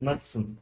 Nasılsın? 0.00 0.58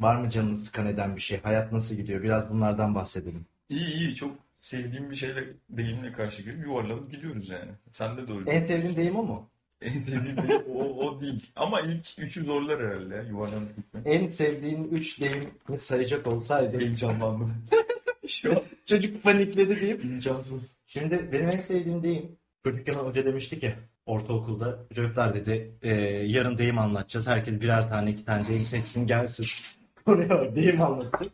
Var 0.00 0.16
mı 0.16 0.30
canını 0.30 0.56
sıkan 0.56 0.86
eden 0.86 1.16
bir 1.16 1.20
şey? 1.20 1.40
Hayat 1.40 1.72
nasıl 1.72 1.94
gidiyor? 1.94 2.22
Biraz 2.22 2.50
bunlardan 2.50 2.94
bahsedelim. 2.94 3.46
İyi 3.68 3.94
iyi 3.94 4.14
çok 4.14 4.36
sevdiğim 4.60 5.10
bir 5.10 5.16
şeyle 5.16 5.44
deyimle 5.70 6.12
karşı 6.12 6.42
gelip 6.42 6.66
yuvarlanıp 6.66 7.10
gidiyoruz 7.10 7.48
yani. 7.48 7.70
Sende 7.90 8.28
de 8.28 8.32
öyle. 8.32 8.50
En 8.50 8.64
sevdiğin 8.64 8.96
deyim 8.96 9.16
o 9.16 9.22
mu? 9.22 9.50
En 9.82 10.00
sevdiğim 10.00 10.36
deyim 10.36 10.62
o, 10.74 10.82
o 10.82 11.20
değil. 11.20 11.50
Ama 11.56 11.80
ilk 11.80 12.18
üçü 12.18 12.44
zorlar 12.44 12.80
herhalde 12.80 13.14
ya, 13.14 13.22
yuvarlanıp 13.22 13.76
gitmek. 13.76 14.06
En 14.06 14.26
sevdiğin 14.26 14.84
üç 14.84 15.20
deyimi 15.20 15.48
sayacak 15.76 16.26
olsaydı 16.26 16.80
Heyecanlandım. 16.80 17.54
Şu 18.28 18.62
çocuk 18.84 19.22
panikledi 19.22 19.80
deyip 19.80 20.04
imkansız. 20.04 20.76
Şimdi 20.86 21.32
benim 21.32 21.46
en 21.46 21.60
sevdiğim 21.60 22.02
deyim 22.02 22.36
çocukken 22.64 22.94
hoca 22.94 23.24
demişti 23.24 23.60
ki 23.60 23.74
ortaokulda 24.06 24.78
çocuklar 24.94 25.34
dedi 25.34 25.74
"e, 25.82 25.90
yarın 26.26 26.58
deyim 26.58 26.78
anlatacağız. 26.78 27.28
Herkes 27.28 27.60
birer 27.60 27.88
tane 27.88 28.10
iki 28.10 28.24
tane 28.24 28.48
deyim 28.48 28.64
seçsin 28.64 29.06
gelsin. 29.06 29.46
Bak 30.06 30.56
deyim 30.56 30.82
anlatacak. 30.82 31.32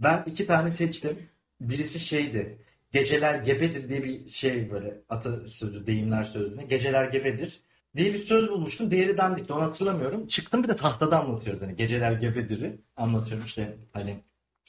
Ben 0.00 0.22
iki 0.26 0.46
tane 0.46 0.70
seçtim. 0.70 1.18
Birisi 1.60 2.00
şeydi. 2.00 2.58
Geceler 2.92 3.34
gebedir 3.34 3.88
diye 3.88 4.04
bir 4.04 4.28
şey 4.28 4.70
böyle 4.70 4.94
atasözü, 5.08 5.86
deyimler 5.86 6.24
sözlüğüne. 6.24 6.64
Geceler 6.64 7.04
gebedir 7.04 7.60
diye 7.96 8.14
bir 8.14 8.24
söz 8.24 8.48
bulmuştum. 8.48 8.90
Diğeri 8.90 9.18
dandikti 9.18 9.52
onu 9.52 9.62
hatırlamıyorum. 9.62 10.26
Çıktım 10.26 10.62
bir 10.62 10.68
de 10.68 10.76
tahtada 10.76 11.20
anlatıyoruz. 11.20 11.62
Hani 11.62 11.76
geceler 11.76 12.12
gebedir'i 12.12 12.80
anlatıyorum 12.96 13.46
işte 13.46 13.76
hani 13.92 14.20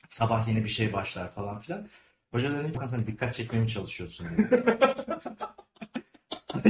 sabah 0.08 0.48
yeni 0.48 0.63
bir 0.63 0.70
şey 0.70 0.94
başlar 0.94 1.32
falan 1.32 1.60
filan. 1.60 1.88
Hoca 2.32 2.54
dedi 2.63 2.74
ki 2.74 2.80
sen 2.88 3.05
dikkat 3.05 3.34
çekmeye 3.34 3.60
mi 3.62 3.68
çalışıyorsun. 3.70 4.27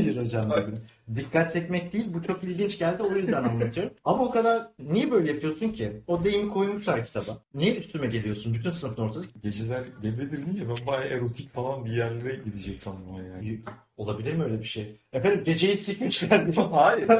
Hayır 0.04 0.22
hocam 0.22 0.52
dedim. 0.52 0.78
Dikkat 1.16 1.54
çekmek 1.54 1.94
değil 1.94 2.06
bu 2.14 2.24
çok 2.24 2.44
ilginç 2.44 2.80
geldi 2.80 3.04
o 3.04 3.16
yüzden 3.16 3.44
anlatıyorum. 3.44 3.94
Ama 4.06 4.24
o 4.24 4.32
kadar 4.32 4.68
niye 4.80 5.12
böyle 5.12 5.32
yapıyorsun 5.32 5.70
ki? 5.70 6.02
O 6.08 6.24
deyimi 6.24 6.54
koymuşlar 6.54 7.06
kitaba. 7.06 7.38
Niye 7.54 7.76
üstüme 7.76 8.08
geliyorsun 8.08 8.54
bütün 8.54 8.72
sınıfın 8.72 9.04
ortası? 9.04 9.28
Geceler 9.44 9.84
gebedir 10.02 10.46
deyince 10.46 10.70
ben 10.70 10.88
bayağı 10.88 11.06
erotik 11.06 11.54
falan 11.54 11.86
bir 11.86 11.92
yerlere 11.92 12.36
gidecek 12.46 12.80
sandım 12.82 13.16
yani. 13.34 13.60
Olabilir 13.98 14.34
mi 14.34 14.44
öyle 14.44 14.60
bir 14.60 14.66
şey? 14.66 14.96
Efendim 15.14 15.44
geceyi 15.44 15.78
sikmişler 15.78 16.54
diye. 16.54 16.66
Hayır. 16.72 17.12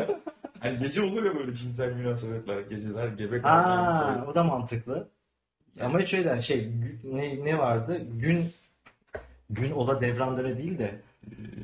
Hani 0.60 0.78
gece 0.84 1.02
olur 1.02 1.24
ya 1.24 1.36
böyle 1.36 1.54
cinsel 1.54 1.94
münasebetler. 1.94 2.62
Geceler 2.62 3.08
gebe 3.08 3.38
Aa, 3.38 3.42
kalmayan. 3.42 4.28
o 4.28 4.36
da 4.36 4.44
mantıklı. 4.44 5.10
Ama 5.82 6.00
hiç 6.00 6.14
öyle 6.14 6.30
yani 6.30 6.44
şey 6.44 6.70
ne, 7.04 7.46
ne 7.46 7.58
vardı? 7.58 8.02
Gün 8.14 8.46
gün 9.50 9.72
ola 9.72 10.02
devran 10.02 10.38
döne 10.38 10.58
değil 10.58 10.80
de 10.80 10.92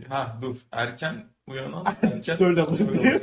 Ha 0.09 0.37
dur. 0.41 0.55
Erken 0.71 1.25
uyanan 1.47 1.85
erken 2.01 2.43
Öyle. 2.43 2.61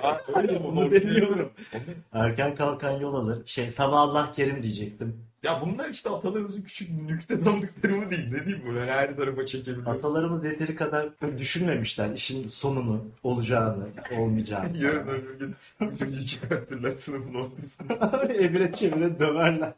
Ha, 0.02 0.20
Onu 0.66 0.90
demiyorum. 0.90 1.52
Onu- 1.74 1.82
erken 2.22 2.54
kalkan 2.54 3.00
yol 3.00 3.14
alır. 3.14 3.42
Şey 3.46 3.70
sabah 3.70 4.00
Allah 4.00 4.32
kerim 4.36 4.62
diyecektim. 4.62 5.26
Ya 5.42 5.60
bunlar 5.60 5.88
işte 5.88 6.10
atalarımızın 6.10 6.62
küçük 6.62 6.90
nüktedanlıkları 6.90 7.96
mı 7.96 8.10
diyeyim? 8.10 8.34
Ne 8.34 8.44
diyeyim 8.46 8.66
böyle 8.74 8.92
her 8.92 9.16
tarafa 9.16 9.46
çekebiliyor. 9.46 9.86
Atalarımız 9.86 10.44
yeteri 10.44 10.76
kadar 10.76 11.08
düşünmemişler 11.38 12.10
işin 12.14 12.46
sonunu, 12.46 13.04
olacağını, 13.22 13.86
olmayacağını. 14.18 14.76
Yarın 14.84 15.08
öbür 15.08 15.38
gün 15.38 15.54
bu 15.80 15.96
çocuğu 15.96 16.24
çıkartırlar 16.24 16.94
sınıfın 16.94 17.34
ortasına. 17.34 18.22
Evire 18.34 18.72
çevire 18.72 19.18
döverler. 19.18 19.72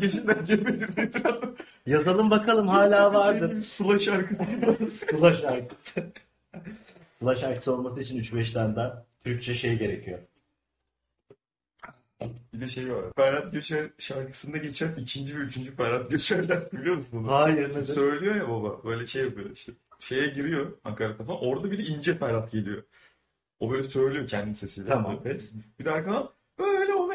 Geceler 0.00 0.36
gebedir 0.36 0.96
nedir 0.96 1.24
anladın? 1.24 1.56
Yazalım 1.86 2.30
bakalım 2.30 2.68
hala 2.68 3.14
vardır. 3.14 3.60
Sıla 3.62 3.98
şarkısı 3.98 4.44
gibi. 4.44 4.86
Sıla 4.86 5.34
şarkısı. 5.34 6.12
Sıla 7.12 7.36
şarkısı 7.36 7.74
olması 7.74 8.00
için 8.00 8.22
3-5 8.22 8.52
tane 8.52 8.76
daha 8.76 9.06
Türkçe 9.24 9.54
şey 9.54 9.78
gerekiyor. 9.78 10.18
Bir 12.52 12.60
de 12.60 12.68
şey 12.68 12.92
var. 12.94 13.04
Ferhat 13.16 13.52
Göçer 13.52 13.90
şarkısında 13.98 14.56
geçen 14.56 14.94
ikinci 14.94 15.36
ve 15.36 15.40
üçüncü 15.40 15.76
Ferhat 15.76 16.10
Göçerler 16.10 16.72
biliyor 16.72 16.96
musun 16.96 17.16
onu? 17.18 17.32
Hayır 17.32 17.74
nedir? 17.74 17.94
Söylüyor 17.94 18.34
ya 18.34 18.48
baba 18.48 18.84
böyle 18.84 19.06
şey 19.06 19.24
yapıyor 19.24 19.50
işte. 19.50 19.72
Şeye 20.00 20.26
giriyor 20.26 20.72
nakarata 20.84 21.24
falan. 21.24 21.44
Orada 21.44 21.70
bir 21.70 21.78
de 21.78 21.82
ince 21.82 22.18
Ferhat 22.18 22.52
geliyor. 22.52 22.82
O 23.60 23.70
böyle 23.70 23.82
söylüyor 23.82 24.26
kendi 24.26 24.54
sesiyle. 24.54 24.88
Tamam. 24.88 25.22
Pes. 25.22 25.52
Bir 25.80 25.84
de 25.84 25.90
arkadan 25.90 26.30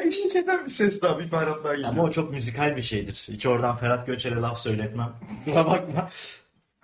eşlik 0.06 0.36
eden 0.36 0.64
bir 0.64 0.70
ses 0.70 1.02
daha 1.02 1.18
bir 1.18 1.30
daha 1.30 1.44
geliyor. 1.72 1.88
Ama 1.88 2.02
o 2.02 2.10
çok 2.10 2.32
müzikal 2.32 2.76
bir 2.76 2.82
şeydir. 2.82 3.26
Hiç 3.30 3.46
oradan 3.46 3.76
Ferhat 3.76 4.06
Göçer'e 4.06 4.34
laf 4.34 4.60
söyletmem. 4.60 5.12
Kusura 5.44 5.66
bakma. 5.66 6.08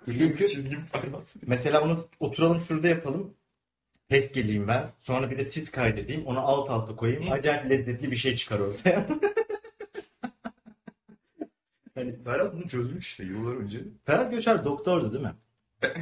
Çünkü. 0.05 0.79
Mesela 1.47 1.81
onu 1.81 2.07
oturalım 2.19 2.61
şurada 2.67 2.87
yapalım. 2.87 3.33
Test 4.09 4.33
geleyim 4.33 4.67
ben. 4.67 4.91
Sonra 4.99 5.31
bir 5.31 5.37
de 5.37 5.49
tiz 5.49 5.71
kaydedeyim. 5.71 6.25
Onu 6.25 6.39
alt 6.39 6.69
alta 6.69 6.95
koyayım. 6.95 7.31
Acayip 7.31 7.69
lezzetli 7.69 8.11
bir 8.11 8.15
şey 8.15 8.35
çıkar 8.35 8.59
ortaya. 8.59 9.07
Hani 11.95 12.23
Ferhat 12.23 12.53
bunu 12.53 12.67
çözmüş 12.67 13.07
işte 13.07 13.23
yıllar 13.23 13.55
önce. 13.55 13.79
Ferhat 14.05 14.31
Göçer 14.31 14.65
doktordu 14.65 15.13
değil 15.13 15.23
mi? 15.23 15.33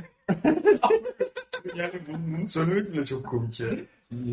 Yani 1.75 1.93
bunu, 2.07 2.37
bunu 2.37 2.49
söylemek 2.49 2.93
bile 2.93 3.05
çok 3.05 3.27
komik 3.27 3.59
ya. 3.59 3.67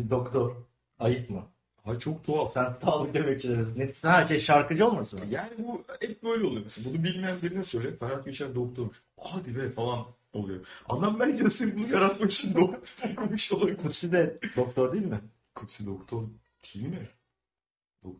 Doktor. 0.09 0.55
Ayıp 0.99 1.29
mı? 1.29 1.43
Ha 1.87 1.99
çok 1.99 2.25
tuhaf. 2.25 2.53
Sen 2.53 2.73
sağlık 2.85 3.15
emekçileri. 3.15 3.79
Ne, 3.79 3.89
her 4.03 4.27
şey 4.27 4.41
şarkıcı 4.41 4.87
olmasın 4.87 5.19
mı? 5.19 5.25
Yani 5.31 5.49
bu 5.57 5.83
hep 5.99 6.23
böyle 6.23 6.43
oluyor 6.43 6.61
mesela. 6.63 6.89
Bunu 6.89 7.03
bilmeyen 7.03 7.41
birine 7.41 7.63
söyle. 7.63 7.95
Ferhat 7.95 8.25
Göçer 8.25 8.55
doktormuş. 8.55 8.97
Hadi 9.19 9.55
be 9.57 9.71
falan 9.71 10.05
oluyor. 10.33 10.59
Adam 10.89 11.19
bence 11.19 11.45
de 11.45 11.49
sırf 11.49 11.75
bunu 11.75 11.93
yaratmak 11.93 12.31
için 12.31 12.55
doktor 12.55 13.09
okumuş 13.11 13.51
olabilir. 13.51 13.77
Kutsi 13.77 14.11
de 14.11 14.37
doktor 14.55 14.93
değil 14.93 15.05
mi? 15.05 15.19
Kutsi 15.55 15.85
doktor 15.85 16.23
değil 16.73 16.87
mi? 16.87 17.09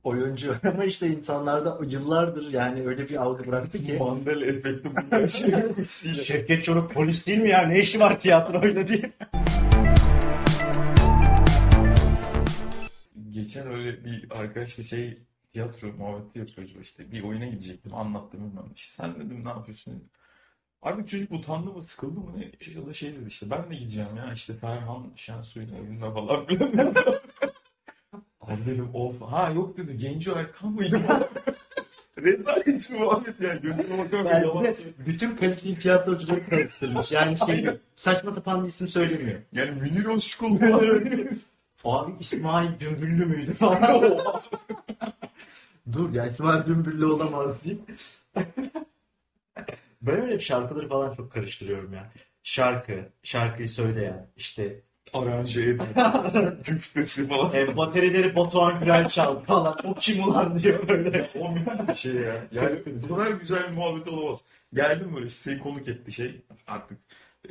Oyuncu. 0.03 0.55
Ama 0.73 0.83
işte 0.83 1.07
insanlarda 1.07 1.79
yıllardır 1.87 2.53
yani 2.53 2.87
öyle 2.87 3.09
bir 3.09 3.15
algı 3.15 3.47
bıraktı 3.47 3.83
ki. 3.83 3.97
Mandela 3.99 4.45
efekti 4.45 4.89
bundan 4.95 5.27
şey. 5.87 6.15
Şevket 6.23 6.63
Çoruk 6.63 6.93
polis 6.93 7.27
değil 7.27 7.39
mi 7.39 7.49
ya? 7.49 7.61
Ne 7.61 7.79
işi 7.79 7.99
var 7.99 8.19
tiyatroyla 8.19 8.87
diye. 8.87 9.11
Geçen 13.47 13.67
öyle 13.67 14.05
bir 14.05 14.27
arkadaşla 14.31 14.83
şey 14.83 15.17
tiyatro 15.53 15.87
muhabbeti 15.87 16.39
yapıyoruz 16.39 16.75
işte. 16.81 17.11
Bir 17.11 17.23
oyuna 17.23 17.45
gidecektim 17.45 17.93
anlattım 17.93 18.49
bilmem. 18.49 18.71
İşte 18.75 18.93
sen 18.93 19.15
dedim 19.15 19.45
ne 19.45 19.49
yapıyorsun 19.49 19.93
dedim. 19.93 20.09
Artık 20.81 21.09
çocuk 21.09 21.31
utandı 21.31 21.71
mı 21.71 21.83
sıkıldı 21.83 22.19
mı 22.19 22.33
ne 22.37 22.51
ya 22.75 22.85
da 22.85 22.93
şey 22.93 23.15
dedi 23.15 23.27
işte 23.27 23.49
ben 23.49 23.69
de 23.69 23.75
gideceğim 23.75 24.17
ya 24.17 24.33
işte 24.33 24.53
Ferhan 24.53 25.11
Şensoy'un 25.15 25.69
oyununa 25.69 26.11
falan 26.13 26.45
filan. 26.45 26.71
Abi 28.41 28.65
dedim 28.65 28.89
of 28.93 29.21
ha 29.21 29.49
yok 29.49 29.77
dedi 29.77 29.97
Genco 29.97 30.31
Erkan 30.31 30.71
mıydı 30.71 31.01
bu? 31.07 31.13
Rezalet 32.21 32.89
muhabbet 32.89 33.41
yani 33.41 33.61
gözüme 33.61 33.97
bakan 33.97 34.25
Yani 34.25 34.47
yalan 34.47 34.75
bütün 35.05 35.35
kaliteli 35.35 35.77
tiyatrocuları 35.77 36.49
karıştırmış. 36.49 37.11
Yani 37.11 37.37
şey 37.37 37.65
saçma 37.95 38.31
sapan 38.31 38.63
bir 38.63 38.69
isim 38.69 38.87
söylemiyor. 38.87 39.41
Yani 39.51 39.71
Münir 39.71 40.05
Özkul 40.05 40.57
falan. 40.57 41.03
Abi 41.83 42.11
İsmail 42.19 42.79
Dümbüllü 42.79 43.25
müydü 43.25 43.53
falan. 43.53 44.03
Dur 45.91 46.13
ya 46.13 46.25
İsmail 46.27 46.65
Dümbüllü 46.65 47.05
olamaz 47.05 47.63
diyeyim. 47.63 47.85
ben 50.01 50.21
öyle 50.21 50.39
şarkıları 50.39 50.89
falan 50.89 51.13
çok 51.15 51.31
karıştırıyorum 51.31 51.93
ya. 51.93 52.11
Şarkı, 52.43 53.09
şarkıyı 53.23 53.69
söyleyen, 53.69 54.27
işte 54.37 54.81
Aranje 55.13 55.61
eden. 55.63 55.87
Güftesi 56.65 57.27
falan. 57.29 57.53
e, 57.55 57.77
baterileri 57.77 58.35
Batuhan 58.35 58.79
Gürel 58.79 59.07
çaldı 59.07 59.43
falan. 59.43 59.75
O 59.83 59.93
kim 59.93 60.23
ulan 60.23 60.59
diyor 60.59 60.87
böyle. 60.87 61.29
O 61.39 61.51
müthiş 61.51 61.87
bir 61.89 61.95
şey 61.95 62.13
ya. 62.13 62.35
Yani 62.51 62.79
bu 63.09 63.15
kadar 63.15 63.31
güzel 63.31 63.63
bir 63.71 63.73
muhabbet 63.77 64.07
olamaz. 64.07 64.41
Geldim 64.73 65.11
böyle 65.15 65.29
seni 65.29 65.59
konuk 65.59 65.87
etti 65.87 66.11
şey 66.11 66.41
artık. 66.67 66.97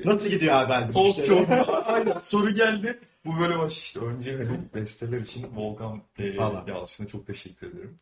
Nasıl 0.05 0.31
gidiyor 0.31 0.55
abi? 0.55 0.93
Post 0.93 1.19
İşte- 1.19 1.47
Aynen 1.85 2.21
soru 2.23 2.51
geldi. 2.51 2.99
Bu 3.27 3.41
böyle 3.41 3.59
baş 3.59 3.79
işte 3.79 4.01
önce 4.01 4.37
hani 4.37 4.61
besteler 4.75 5.21
için 5.21 5.57
Volkan 5.57 6.03
e. 6.19 6.27
Yalçın'a 6.67 7.09
çok 7.09 7.27
teşekkür 7.27 7.67
ederim. 7.73 7.99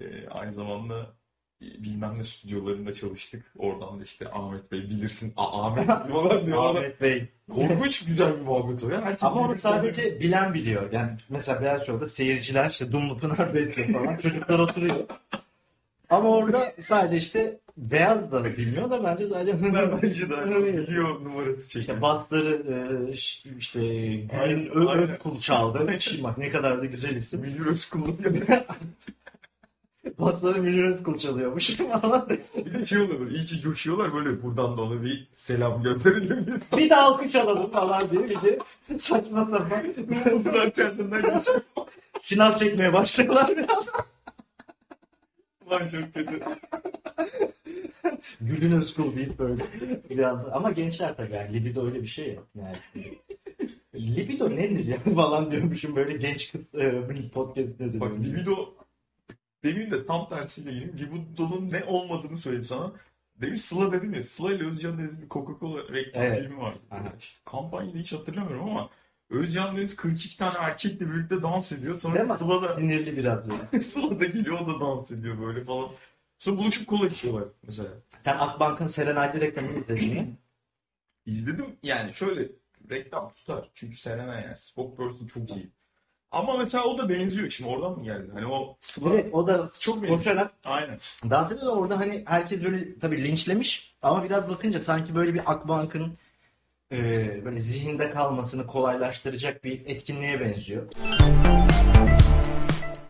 E, 0.00 0.28
aynı 0.28 0.52
zamanda 0.52 1.14
e, 1.62 1.64
bilmem 1.64 2.18
ne 2.18 2.24
stüdyolarında 2.24 2.94
çalıştık. 2.94 3.52
Oradan 3.58 3.98
da 4.00 4.02
işte 4.02 4.30
Ahmet 4.32 4.72
Bey 4.72 4.80
bilirsin. 4.80 5.32
A, 5.36 5.66
Ahmet 5.66 5.86
falan 6.12 6.46
diyor. 6.46 6.64
Ahmet 6.64 7.00
Bey. 7.00 7.28
Korkunç 7.50 8.04
güzel 8.04 8.36
bir 8.36 8.40
muhabbet 8.40 8.84
o 8.84 8.90
ya. 8.90 9.02
Herkes 9.02 9.22
Ama 9.22 9.40
onu 9.40 9.56
sadece 9.56 10.20
bilen 10.20 10.54
biliyor. 10.54 10.92
Yani 10.92 11.10
mesela 11.28 11.62
Beyaz 11.62 11.86
Show'da 11.86 12.06
seyirciler 12.06 12.70
işte 12.70 12.92
Dumlu 12.92 13.18
Pınar 13.18 13.54
Bezle 13.54 13.92
falan 13.92 14.16
çocuklar 14.16 14.58
oturuyor. 14.58 14.96
Ama 16.10 16.28
orada 16.28 16.72
sadece 16.78 17.16
işte 17.16 17.58
Beyaz 17.76 18.32
da 18.32 18.44
bilmiyor 18.44 18.90
da 18.90 19.04
bence 19.04 19.26
sadece 19.26 19.62
Ben 19.62 19.98
bence 20.02 20.28
de 20.30 20.46
biliyor 20.86 21.08
numarası 21.24 21.60
işte 21.60 21.78
çekiyor. 21.80 22.00
basları 22.02 22.62
e, 23.12 23.16
ş- 23.16 23.50
işte 23.58 23.80
Aynen, 24.40 24.64
Gül'ün 24.64 24.86
aynen. 24.86 25.08
Özkul 25.08 25.38
çaldı. 25.38 25.86
Şimdi 25.98 26.22
bak 26.22 26.38
ne 26.38 26.50
kadar 26.50 26.80
da 26.80 26.84
güzel 26.84 27.16
isim. 27.16 27.40
Münir 27.40 27.66
Özkul'un 27.66 28.18
yanında. 28.24 28.64
Basları 30.18 30.62
Münir 30.62 30.84
Özkul 30.84 31.18
çalıyormuş. 31.18 31.80
Bir 32.56 32.74
de 32.74 32.86
şey 32.86 32.98
oluyor 33.00 33.20
böyle 33.20 33.34
iyice 33.34 33.60
coşuyorlar 33.60 34.14
böyle 34.14 34.42
buradan 34.42 34.76
da 34.78 34.82
ona 34.82 35.02
bir 35.02 35.28
selam 35.32 35.82
gönderelim 35.82 36.60
bir 36.76 36.90
de 36.90 36.96
alkış 36.96 37.34
alalım 37.34 37.70
falan 37.70 38.10
diye 38.10 38.28
bir 38.28 38.40
şey 38.40 38.58
saçma 38.98 39.44
sapan. 39.44 39.82
Bunlar 40.44 40.70
kendinden 40.74 41.22
geçiyor. 41.22 41.60
Şınav 42.22 42.56
çekmeye 42.56 42.92
başlıyorlar. 42.92 43.50
Ulan 45.66 45.88
çok 45.88 46.14
kötü. 46.14 46.40
Gülün 48.40 48.72
Özkul 48.72 49.16
deyip 49.16 49.38
böyle 49.38 49.62
bir 50.10 50.18
anda. 50.18 50.52
Ama 50.52 50.70
gençler 50.70 51.16
tabii 51.16 51.34
yani 51.34 51.54
libido 51.54 51.86
öyle 51.86 52.02
bir 52.02 52.06
şey 52.06 52.34
yok. 52.34 52.46
Yani 52.54 52.76
libido 53.94 54.50
nedir 54.50 54.84
ya 54.86 54.98
falan 55.14 55.50
diyormuşum 55.50 55.96
böyle 55.96 56.16
genç 56.16 56.52
kız 56.52 56.74
e, 56.74 57.02
podcast'te 57.34 57.84
Bak 58.00 58.10
diyorum. 58.10 58.24
libido 58.24 58.74
demin 59.64 59.90
de 59.90 60.06
tam 60.06 60.28
tersiyle 60.28 60.70
gireyim. 60.72 60.98
Libido'nun 60.98 61.70
ne 61.70 61.84
olmadığını 61.84 62.38
söyleyeyim 62.38 62.64
sana. 62.64 62.92
Demin 63.40 63.56
Sıla 63.56 63.92
dedim 63.92 64.14
ya. 64.14 64.22
Sıla 64.22 64.52
ile 64.54 64.66
Özcan 64.66 64.98
Deniz'in 64.98 65.22
bir 65.22 65.28
Coca-Cola 65.28 65.92
reklam 65.92 66.22
Evet. 66.22 66.48
filmi 66.48 66.60
vardı. 66.62 66.78
İşte 67.20 67.38
kampanyayı 67.44 67.96
hiç 67.96 68.12
hatırlamıyorum 68.12 68.68
ama 68.70 68.90
Özcan 69.30 69.76
Deniz 69.76 69.96
42 69.96 70.38
tane 70.38 70.58
erkekle 70.58 71.10
birlikte 71.10 71.42
dans 71.42 71.72
ediyor. 71.72 71.88
Değil 71.92 72.00
Sonra 72.00 72.24
mi? 72.24 72.38
Sıla 72.38 72.62
da, 72.62 72.76
Sinirli 72.76 73.16
biraz 73.16 73.50
böyle. 73.50 73.80
Sıla 73.82 74.20
da 74.20 74.24
geliyor 74.24 74.58
o 74.60 74.66
da 74.66 74.80
dans 74.80 75.10
ediyor 75.10 75.40
böyle 75.40 75.64
falan. 75.64 75.88
Sonra 76.44 76.58
buluşup 76.58 76.86
kola 76.86 77.06
içiyorlar 77.06 77.44
mesela. 77.62 77.88
Sen 78.18 78.38
Akbank'ın 78.38 78.86
Serenay'da 78.86 79.40
reklamını 79.40 79.78
izledin 79.78 80.14
mi? 80.14 80.36
İzledim 81.26 81.76
yani 81.82 82.12
şöyle 82.12 82.48
reklam 82.90 83.32
tutar. 83.34 83.70
Çünkü 83.74 83.96
Serena 83.96 84.40
yani 84.40 84.56
spokesperson 84.56 85.26
çok 85.26 85.50
iyi. 85.50 85.70
Ama 86.30 86.56
mesela 86.56 86.84
o 86.84 86.98
da 86.98 87.08
benziyor. 87.08 87.50
Şimdi 87.50 87.70
oradan 87.70 87.92
mı 87.92 88.04
geldi? 88.04 88.30
Hani 88.34 88.46
o 88.46 88.76
Sıla... 88.78 89.12
Direkt 89.12 89.34
o 89.34 89.46
da 89.46 89.68
Çok 89.80 90.08
koşarak 90.08 90.52
Aynen. 90.64 90.98
dans 91.30 91.52
ediyor 91.52 91.66
da 91.66 91.74
orada 91.74 92.00
hani 92.00 92.24
herkes 92.26 92.64
böyle 92.64 92.98
tabii 92.98 93.24
linçlemiş 93.24 93.94
ama 94.02 94.24
biraz 94.24 94.48
bakınca 94.48 94.80
sanki 94.80 95.14
böyle 95.14 95.34
bir 95.34 95.40
Akbank'ın 95.46 96.14
e, 96.92 96.98
böyle 97.44 97.58
zihinde 97.58 98.10
kalmasını 98.10 98.66
kolaylaştıracak 98.66 99.64
bir 99.64 99.86
etkinliğe 99.86 100.40
benziyor. 100.40 100.82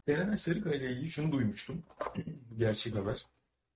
Serena 0.06 0.36
Sarıkaya 0.36 0.76
ile 0.76 0.92
ilgili 0.92 1.10
şunu 1.10 1.32
duymuştum. 1.32 1.82
Gerçek 2.58 2.94
haber. 2.94 3.26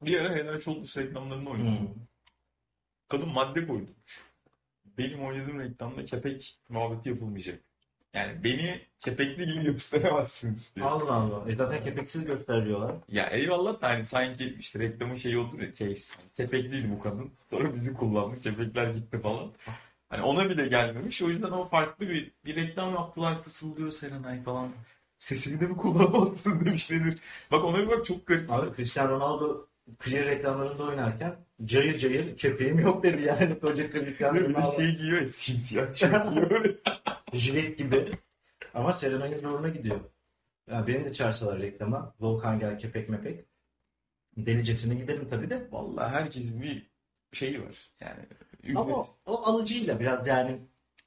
Bir 0.03 0.21
ara 0.21 0.37
Head 0.37 0.61
Shoulders 0.61 0.99
reklamlarında 0.99 1.51
oynadı. 1.51 1.69
Hmm. 1.69 1.89
Kadın 3.09 3.29
madde 3.29 3.67
koydurmuş. 3.67 4.25
Benim 4.99 5.25
oynadığım 5.25 5.61
reklamda 5.61 6.05
kepek 6.05 6.59
muhabbeti 6.69 7.09
yapılmayacak. 7.09 7.61
Yani 8.15 8.45
beni 8.45 8.81
kepekli 8.99 9.47
gibi 9.47 9.65
gösteremezsiniz 9.65 10.77
diye. 10.77 10.87
Allah 10.87 11.13
Allah. 11.13 11.51
E 11.51 11.57
zaten 11.57 11.85
kepeksiz 11.85 12.25
gösteriyorlar. 12.25 12.95
Ya 13.09 13.27
eyvallah 13.27 13.83
da 13.83 13.89
hani 13.89 14.05
sanki 14.05 14.57
işte 14.59 14.79
reklamın 14.79 15.15
şeyi 15.15 15.39
olur 15.39 15.61
ya 15.61 15.75
case. 15.75 16.15
Hani 16.17 16.31
kepekliydi 16.37 16.91
bu 16.91 17.01
kadın. 17.01 17.33
Sonra 17.51 17.75
bizi 17.75 17.95
kullandı. 17.95 18.41
Kepekler 18.43 18.91
gitti 18.95 19.21
falan. 19.21 19.53
Hani 20.09 20.23
ona 20.23 20.51
bile 20.51 20.69
gelmemiş. 20.69 21.23
O 21.23 21.29
yüzden 21.29 21.51
o 21.51 21.69
farklı 21.69 22.09
bir, 22.09 22.33
bir 22.45 22.57
reklam 22.57 22.95
yaptılar. 22.95 23.43
Fısıldıyor 23.43 23.91
Serenay 23.91 24.43
falan. 24.43 24.73
Sesini 25.19 25.61
de 25.61 25.67
mi 25.67 25.77
kullanmazsın 25.77 26.65
demiş 26.65 26.91
nedir. 26.91 27.19
Bak 27.51 27.65
ona 27.65 27.79
bir 27.79 27.89
bak 27.89 28.05
çok 28.05 28.27
garip. 28.27 28.53
Abi 28.53 28.77
Cristiano 28.77 29.11
Ronaldo 29.11 29.67
Clear 30.05 30.27
reklamlarında 30.27 30.83
oynarken 30.85 31.37
cayır 31.65 31.99
cayır 31.99 32.37
kepeğim 32.37 32.79
yok 32.79 33.03
dedi 33.03 33.23
yani 33.23 33.59
koca 33.61 33.91
Cristiano 33.91 34.41
Ronaldo. 34.41 34.77
şey 34.81 34.97
giyiyor 34.97 35.21
ya 35.21 35.27
simsiyah 35.29 35.93
çekiyor. 35.95 36.75
Jilet 37.33 37.79
gibi. 37.79 38.11
Ama 38.75 38.93
Serenay'ın 38.93 39.39
zoruna 39.41 39.69
gidiyor. 39.69 40.01
Ya 40.71 40.87
beni 40.87 41.05
de 41.05 41.13
çağırsalar 41.13 41.59
reklama. 41.61 42.15
Volkan 42.21 42.61
gel 42.61 42.79
kepek 42.79 43.09
mepek. 43.09 43.45
Delicesine 44.37 44.95
giderim 44.95 45.29
tabii 45.31 45.51
de. 45.51 45.69
Vallahi 45.71 46.11
herkesin 46.13 46.63
bir 46.63 46.91
şeyi 47.33 47.63
var. 47.63 47.91
Yani 48.01 48.21
Ama 48.77 48.91
ücret. 49.03 49.07
o 49.27 49.43
alıcıyla 49.47 50.01
biraz 50.01 50.27
yani 50.27 50.61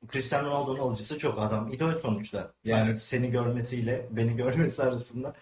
Cristiano 0.08 0.48
Ronaldo'nun 0.48 0.80
alıcısı 0.80 1.18
çok 1.18 1.40
adam. 1.40 1.72
İdol 1.74 2.02
sonuçta. 2.02 2.54
Yani 2.64 2.90
Evet. 2.90 3.02
seni 3.02 3.32
görmesiyle 3.32 4.08
beni 4.12 4.36
görmesi 4.36 4.84
arasında 4.84 5.34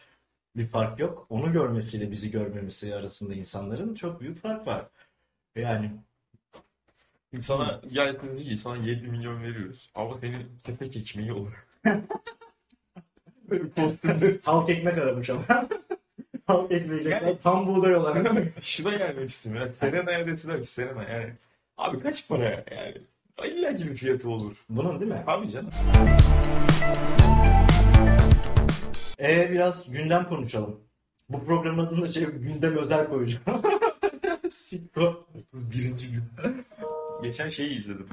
bir 0.55 0.67
fark 0.67 0.99
yok. 0.99 1.25
Onu 1.29 1.51
görmesiyle 1.51 2.11
bizi 2.11 2.31
görmemesi 2.31 2.95
arasında 2.95 3.33
insanların 3.33 3.95
çok 3.95 4.21
büyük 4.21 4.41
fark 4.41 4.67
var. 4.67 4.85
Yani 5.55 5.91
Sana 7.39 7.81
dedi 7.83 8.43
ki 8.43 8.57
sana 8.57 8.77
7 8.77 9.07
milyon 9.07 9.43
veriyoruz. 9.43 9.91
Ama 9.95 10.17
senin 10.17 10.59
kepek 10.63 10.97
ekmeği 10.97 11.33
olur. 11.33 11.65
Böyle 13.49 13.69
kostümde. 13.69 14.39
halk 14.43 14.69
ekmek 14.69 14.97
aramış 14.97 15.29
ama. 15.29 15.43
halk 16.47 16.71
ekmeği 16.71 17.07
Yani- 17.07 17.37
tam 17.43 17.67
buğday 17.67 17.95
olarak. 17.95 18.27
Şuna 18.61 18.95
gelmek 18.95 19.29
istiyorum 19.29 19.61
ya. 19.61 19.67
Serena'ya 19.73 20.25
deseler 20.27 20.61
ki 20.61 20.67
Serena 20.67 21.03
yani. 21.03 21.33
Abi 21.77 21.99
kaç 21.99 22.27
para 22.27 22.43
yani? 22.71 22.97
İlla 23.45 23.75
ki 23.75 23.85
bir 23.85 23.95
fiyatı 23.95 24.29
olur. 24.29 24.65
Bunun 24.69 24.99
değil 24.99 25.11
mi? 25.11 25.23
Abi 25.27 25.49
canım. 25.49 25.69
Ee, 29.19 29.51
biraz 29.51 29.91
gündem 29.91 30.29
konuşalım. 30.29 30.79
Bu 31.29 31.45
programın 31.45 31.85
adını 31.85 32.01
da 32.01 32.07
şey, 32.11 32.25
gündem 32.25 32.77
özel 32.77 33.07
koyacağım. 33.09 33.61
Sikko. 34.49 35.27
Birinci 35.53 36.11
gün. 36.11 36.23
Geçen 37.23 37.49
şeyi 37.49 37.77
izledim. 37.77 38.07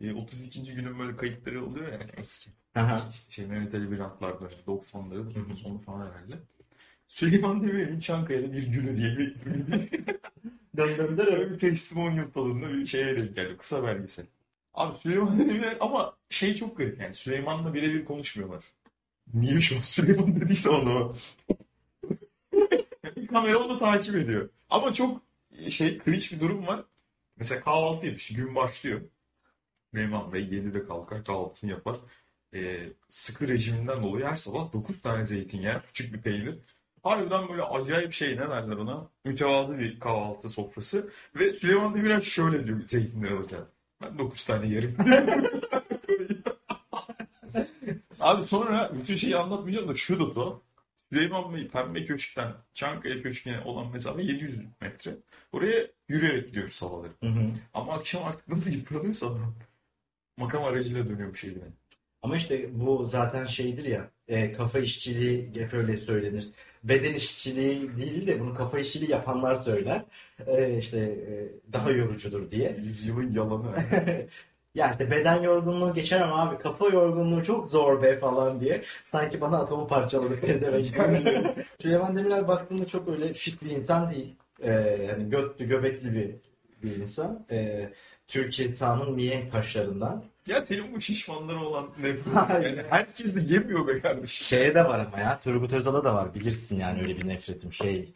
E, 0.00 0.12
32. 0.12 0.74
günün 0.74 0.98
böyle 0.98 1.16
kayıtları 1.16 1.66
oluyor 1.66 1.92
ya 1.92 2.00
eski. 2.16 2.50
Aha. 2.74 3.08
İşte 3.10 3.30
şey 3.32 3.46
Mehmet 3.46 3.74
Ali 3.74 3.90
Birantlar 3.90 4.40
böyle 4.40 4.54
90'ların 4.66 5.34
Hı 5.34 5.52
hı. 5.52 5.56
sonu 5.56 5.78
falan 5.78 6.06
herhalde. 6.06 6.34
Süleyman 7.08 7.62
Demirel'in 7.62 7.98
Çankaya'da 7.98 8.52
bir 8.52 8.66
günü 8.66 8.98
diye 8.98 9.18
bir, 9.18 9.36
Dön 10.76 10.98
dön 10.98 11.18
böyle 11.18 11.36
dön. 11.36 11.52
bir 11.52 11.58
testimonyal 11.58 12.24
tadında 12.24 12.68
bir 12.68 12.86
şeye 12.86 13.18
denk 13.18 13.36
geldi. 13.36 13.56
Kısa 13.56 13.82
belgesel. 13.82 14.26
Abi 14.74 14.98
Süleyman 14.98 15.38
Demirel 15.38 15.76
ama 15.80 16.16
şey 16.30 16.54
çok 16.56 16.76
garip 16.76 17.00
yani 17.00 17.14
Süleyman'la 17.14 17.74
birebir 17.74 18.04
konuşmuyorlar. 18.04 18.64
Niye 19.34 19.60
şu 19.60 19.76
an 19.76 19.80
Süleyman 19.80 20.40
dediyse 20.40 20.70
onu. 20.70 21.16
Kamera 23.30 23.58
onu 23.58 23.78
takip 23.78 24.14
ediyor. 24.14 24.48
Ama 24.70 24.92
çok 24.92 25.22
şey 25.68 25.98
cringe 25.98 26.26
bir 26.32 26.40
durum 26.40 26.66
var. 26.66 26.84
Mesela 27.36 27.60
kahvaltı 27.60 28.06
yapmış. 28.06 28.28
Gün 28.32 28.54
başlıyor. 28.54 29.00
Süleyman 29.90 30.32
Bey 30.32 30.42
7'de 30.42 30.84
kalkar 30.86 31.24
kahvaltısını 31.24 31.70
yapar. 31.70 31.96
Ee, 32.54 32.88
sıkı 33.08 33.48
rejiminden 33.48 34.02
dolayı 34.02 34.24
her 34.24 34.36
sabah 34.36 34.72
9 34.72 35.02
tane 35.02 35.24
zeytin 35.24 35.60
yer. 35.60 35.86
Küçük 35.86 36.14
bir 36.14 36.22
peynir. 36.22 36.58
Harbiden 37.02 37.48
böyle 37.48 37.62
acayip 37.62 38.12
şey 38.12 38.36
ne 38.36 38.50
derler 38.50 38.76
ona? 38.76 39.06
Mütevazı 39.24 39.78
bir 39.78 40.00
kahvaltı 40.00 40.48
sofrası. 40.48 41.10
Ve 41.34 41.52
Süleyman 41.52 41.94
Demirel 41.94 42.20
şöyle 42.20 42.66
diyor 42.66 42.82
zeytinleri 42.84 43.34
alırken. 43.34 43.64
Ben 44.02 44.18
9 44.18 44.44
tane 44.44 44.68
yerim. 44.68 44.96
Abi 48.20 48.44
sonra 48.44 48.90
bütün 48.94 49.16
şeyi 49.16 49.36
anlatmayacağım 49.36 49.88
da 49.88 49.94
şu 49.94 50.36
da. 50.36 50.52
Süleyman 51.12 51.54
Bey 51.54 51.68
Pembe 51.68 52.06
Köşk'ten 52.06 52.52
Çankaya 52.74 53.22
Köşkü'ne 53.22 53.60
olan 53.64 53.92
mesafe 53.92 54.22
700 54.22 54.60
metre. 54.80 55.16
Oraya 55.52 55.86
yürüyerek 56.08 56.46
gidiyoruz 56.46 56.74
sabahları. 56.74 57.12
Hı 57.20 57.26
hı. 57.26 57.50
Ama 57.74 57.92
akşam 57.92 58.24
artık 58.24 58.48
nasıl 58.48 58.72
yıpranıyorsa 58.72 59.26
adam. 59.26 59.54
Makam 60.36 60.64
aracıyla 60.64 61.08
dönüyormuş 61.08 61.44
evine. 61.44 61.64
Ama 62.22 62.36
işte 62.36 62.68
bu 62.72 63.06
zaten 63.06 63.46
şeydir 63.46 63.84
ya 63.84 64.10
e, 64.28 64.52
kafa 64.52 64.78
işçiliği 64.78 65.50
hep 65.54 65.74
öyle 65.74 65.98
söylenir. 65.98 66.48
Beden 66.84 67.14
işçiliği 67.14 67.96
değil 67.96 68.26
de 68.26 68.40
bunu 68.40 68.54
kafa 68.54 68.78
işçiliği 68.78 69.10
yapanlar 69.10 69.60
söyler. 69.60 70.04
E, 70.46 70.78
işte 70.78 70.98
e, 70.98 71.32
daha 71.72 71.90
yorucudur 71.90 72.50
diye. 72.50 72.76
Yüzyılın 72.84 73.34
yalanı. 73.34 73.74
Ya 74.74 74.90
işte 74.90 75.10
beden 75.10 75.42
yorgunluğu 75.42 75.94
geçer 75.94 76.20
ama 76.20 76.42
abi 76.42 76.58
kafa 76.58 76.88
yorgunluğu 76.88 77.44
çok 77.44 77.68
zor 77.68 78.02
be 78.02 78.18
falan 78.18 78.60
diye. 78.60 78.82
Sanki 79.04 79.40
bana 79.40 79.58
atomu 79.58 79.86
parçaladı 79.88 80.40
pezevenk. 80.40 80.86
Süleyman 81.82 82.16
Demirel 82.16 82.48
baktığında 82.48 82.86
çok 82.86 83.08
öyle 83.08 83.34
şık 83.34 83.64
bir 83.64 83.70
insan 83.70 84.10
değil. 84.10 84.34
Ee, 84.62 85.08
hani 85.10 85.30
götlü 85.30 85.68
göbekli 85.68 86.14
bir, 86.14 86.30
bir 86.82 86.96
insan. 86.96 87.46
Ee, 87.50 87.92
Türkiye 88.28 88.68
sahanın 88.68 89.14
mihenk 89.14 89.52
taşlarından. 89.52 90.24
Ya 90.46 90.62
senin 90.62 90.94
bu 90.94 91.00
şişmanlara 91.00 91.64
olan 91.64 91.88
nefret. 91.98 92.26
Yani 92.64 92.82
herkes 92.90 93.34
de 93.34 93.40
yemiyor 93.54 93.86
be 93.86 94.00
kardeşim. 94.00 94.26
Şeye 94.46 94.74
de 94.74 94.84
var 94.84 94.98
ama 94.98 95.18
ya 95.18 95.40
Turgut 95.40 95.72
Özal'a 95.72 96.04
da 96.04 96.14
var 96.14 96.34
bilirsin 96.34 96.78
yani 96.78 97.02
öyle 97.02 97.16
bir 97.16 97.28
nefretim 97.28 97.72
şey. 97.72 98.12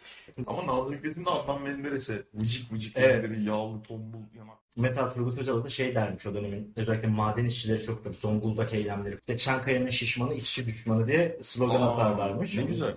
Ama 0.46 0.66
Nazım 0.66 0.94
Hikmet'in 0.94 1.24
de 1.24 1.30
Adnan 1.30 1.62
Menderes'e 1.62 2.22
vıcık 2.34 2.72
vıcık 2.72 2.96
Evet. 2.96 3.24
elleri, 3.24 3.42
yağlı 3.44 3.82
tombul 3.82 4.18
yanak. 4.38 4.56
Mesela 4.76 5.12
Turgut 5.14 5.38
Özal 5.38 5.64
da 5.64 5.68
şey 5.68 5.94
dermiş 5.94 6.26
o 6.26 6.34
dönemin 6.34 6.72
özellikle 6.76 7.08
maden 7.08 7.44
işçileri 7.44 7.82
çok 7.82 8.04
tabii 8.04 8.14
Zonguldak 8.14 8.74
eylemleri. 8.74 9.14
İşte 9.14 9.36
Çankaya'nın 9.36 9.90
şişmanı 9.90 10.34
işçi 10.34 10.66
düşmanı 10.66 11.08
diye 11.08 11.38
slogan 11.40 11.82
Aa, 11.82 11.92
atarlarmış. 11.92 12.54
Ne 12.54 12.62
güzel. 12.62 12.94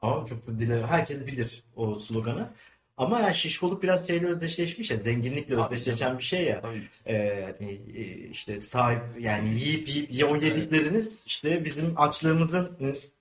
Ama 0.00 0.26
çok 0.26 0.46
da 0.46 0.58
dile 0.58 0.86
herkes 0.86 1.26
bilir 1.26 1.64
o 1.76 1.94
sloganı. 2.00 2.48
Ama 2.98 3.20
yani 3.20 3.34
şişkoluk 3.34 3.82
biraz 3.82 4.06
şeyle 4.06 4.26
özdeşleşmiş 4.26 4.90
ya, 4.90 4.96
zenginlikle 4.96 5.54
Tabii 5.54 5.64
özdeşleşen 5.64 6.18
bir 6.18 6.24
şey 6.24 6.44
ya. 6.44 6.60
Tabii. 6.60 6.88
Ee, 7.06 7.54
hani, 7.58 7.72
e, 7.94 8.28
işte 8.28 8.60
sahip 8.60 9.02
yani 9.20 9.48
yiyip 9.60 9.88
yiyip 9.88 10.14
ya 10.14 10.26
o 10.26 10.36
yedikleriniz 10.36 11.24
işte 11.26 11.64
bizim 11.64 12.00
açlığımızın 12.00 12.76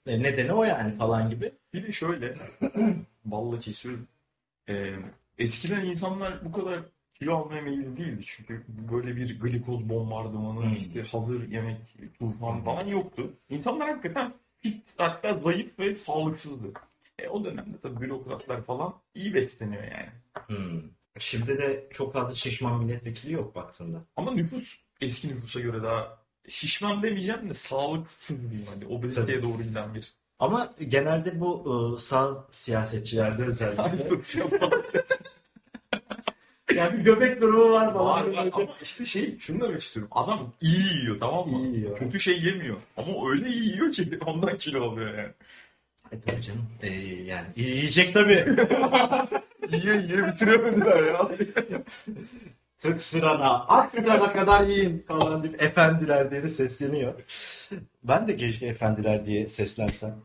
nedeni 0.06 0.54
o 0.54 0.64
yani 0.64 0.98
falan 0.98 1.30
gibi. 1.30 1.52
Bir 1.74 1.88
de 1.88 1.92
şöyle, 1.92 2.36
balla 3.26 3.60
kesiyorum. 3.60 4.08
Ee, 4.70 4.94
eskiden 5.38 5.86
insanlar 5.86 6.46
bu 6.46 6.52
kadar 6.52 6.80
kilo 7.14 7.36
almaya 7.36 7.62
meyilli 7.62 7.98
değildi 7.98 8.22
çünkü 8.26 8.64
böyle 8.92 9.16
bir 9.16 9.40
glikoz 9.40 9.90
bombardımanı, 9.90 10.62
Hmm. 10.62 10.76
işte 10.76 11.04
hazır 11.04 11.48
yemek, 11.52 11.78
tufan 12.20 12.64
falan 12.64 12.88
yoktu. 12.88 13.34
İnsanlar 13.50 13.90
hakikaten 13.90 14.34
fit 14.58 14.84
hatta 14.98 15.34
zayıf 15.34 15.80
ve 15.80 15.94
sağlıksızdı. 15.94 16.68
E, 17.20 17.28
o 17.28 17.46
dönemde 17.46 17.78
tabii 17.82 18.02
bürokratlar 18.02 18.64
falan 18.64 18.94
iyi 19.16 19.34
besleniyor 19.34 19.84
yani. 19.84 20.10
Hmm. 20.48 20.82
Şimdi 21.20 21.58
de 21.58 21.88
çok 21.94 22.14
fazla 22.14 22.36
şişman 22.36 22.84
milletvekili 22.84 23.34
yok 23.34 23.56
baktığında. 23.56 24.04
Ama 24.16 24.32
nüfus 24.32 24.80
eski 25.02 25.28
nüfusa 25.28 25.60
göre 25.60 25.84
daha 25.84 26.18
şişman 26.48 27.04
demeyeceğim 27.04 27.50
de 27.50 27.54
sağlıksız 27.54 28.50
diyeyim 28.50 28.68
hani 28.70 28.86
obeziteye 28.86 29.44
doğru 29.44 29.64
giden 29.64 29.96
bir. 29.96 30.14
Ama 30.40 30.70
genelde 30.88 31.40
bu 31.40 31.64
e, 31.96 32.02
sağ 32.02 32.46
siyasetçilerde 32.50 33.44
özellikle 33.44 33.82
yani 36.76 37.00
bir 37.00 37.04
göbek 37.04 37.42
durumu 37.42 37.72
var 37.72 37.94
falan. 37.94 38.06
Var 38.06 38.38
var 38.38 38.50
ama 38.54 38.68
işte 38.82 39.06
şey 39.06 39.40
şunu 39.40 39.62
demek 39.62 39.82
istiyorum. 39.82 40.12
Adam 40.16 40.54
iyi 40.62 41.02
yiyor 41.02 41.20
tamam 41.20 41.50
mı? 41.50 41.68
İyi 41.68 41.76
yiyor. 41.76 41.98
Kötü 41.98 42.20
şey 42.20 42.42
yemiyor. 42.42 42.78
Ama 42.98 43.32
öyle 43.32 43.50
iyi 43.50 43.74
yiyor 43.74 43.92
ki 43.92 44.20
ondan 44.26 44.58
kilo 44.58 44.92
alıyor 44.92 45.18
yani. 45.18 45.32
E 46.12 46.20
tabii 46.20 46.42
canım. 46.42 46.66
E, 46.82 46.90
yani 47.24 47.48
yiyecek 47.56 48.14
tabii. 48.14 48.46
Yiye 49.72 49.96
yiye 49.96 50.28
bitiremediler 50.28 51.04
ya. 51.04 51.30
Tık 52.78 53.02
sırana, 53.02 53.88
sırana 53.90 54.34
kadar 54.34 54.68
yiyin 54.68 55.06
falan 55.08 55.44
deyip 55.44 55.62
efendiler 55.62 56.32
diye 56.32 56.44
de 56.44 56.50
sesleniyor. 56.50 57.14
Ben 58.04 58.28
de 58.28 58.38
keşke 58.38 58.66
efendiler 58.66 59.26
diye 59.26 59.48
seslensem. 59.48 60.16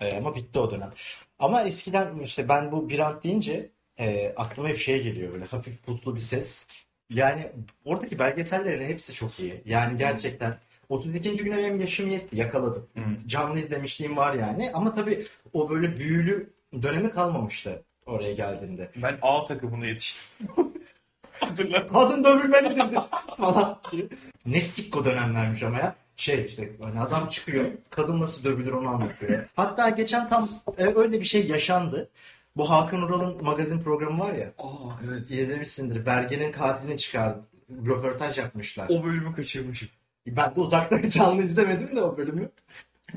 E, 0.00 0.16
ama 0.16 0.34
bitti 0.34 0.58
o 0.58 0.70
dönem. 0.70 0.90
Ama 1.38 1.62
eskiden 1.62 2.18
işte 2.18 2.48
ben 2.48 2.72
bu 2.72 2.88
Birant 2.88 3.24
deyince 3.24 3.70
e, 3.98 4.32
aklıma 4.36 4.68
hep 4.68 4.78
şey 4.78 5.02
geliyor 5.02 5.32
böyle 5.32 5.44
hafif 5.44 5.82
puslu 5.86 6.14
bir 6.14 6.20
ses. 6.20 6.66
Yani 7.10 7.52
oradaki 7.84 8.18
belgesellerin 8.18 8.88
hepsi 8.88 9.14
çok 9.14 9.40
iyi. 9.40 9.62
Yani 9.64 9.98
gerçekten 9.98 10.58
32. 10.88 11.36
güne 11.36 11.56
benim 11.56 11.80
yaşım 11.80 12.08
yetti 12.08 12.36
yakaladım. 12.36 12.86
Canlı 13.26 13.60
izlemişliğim 13.60 14.16
var 14.16 14.34
yani. 14.34 14.70
Ama 14.74 14.94
tabii 14.94 15.26
o 15.52 15.70
böyle 15.70 15.96
büyülü 15.96 16.52
dönemi 16.82 17.10
kalmamıştı 17.10 17.82
oraya 18.06 18.32
geldiğimde. 18.32 18.90
Ben 18.96 19.18
A 19.22 19.44
takımına 19.44 19.86
yetiştim. 19.86 20.22
Hatırla. 21.40 21.86
Kadın 21.86 22.24
dövülmelidir 22.24 22.98
falan 23.36 23.80
diye. 23.92 24.08
Ne 24.46 24.60
sikko 24.60 25.04
dönemlermiş 25.04 25.62
ama 25.62 25.78
ya. 25.78 25.94
Şey 26.16 26.44
işte 26.44 26.72
hani 26.82 27.00
adam 27.00 27.28
çıkıyor, 27.28 27.70
kadın 27.90 28.20
nasıl 28.20 28.44
dövülür 28.44 28.72
onu 28.72 28.88
anlatıyor. 28.88 29.48
Hatta 29.56 29.88
geçen 29.88 30.28
tam 30.28 30.48
e, 30.78 30.84
öyle 30.84 31.20
bir 31.20 31.24
şey 31.24 31.46
yaşandı. 31.46 32.10
Bu 32.56 32.70
Hakan 32.70 33.02
Ural'ın 33.02 33.44
magazin 33.44 33.80
programı 33.80 34.18
var 34.24 34.32
ya. 34.34 34.52
Aa 34.58 34.90
evet. 35.08 35.30
İzlemişsindir. 35.30 36.06
Bergen'in 36.06 36.52
katilini 36.52 36.98
çıkardı. 36.98 37.40
Röportaj 37.86 38.38
yapmışlar. 38.38 38.86
O 38.90 39.04
bölümü 39.04 39.34
kaçırmışım. 39.34 39.88
Ben 40.36 40.54
de 40.56 40.60
uzaktan 40.60 41.08
canlı 41.08 41.42
izlemedim 41.42 41.96
de 41.96 42.02
o 42.02 42.16
bölümü. 42.16 42.50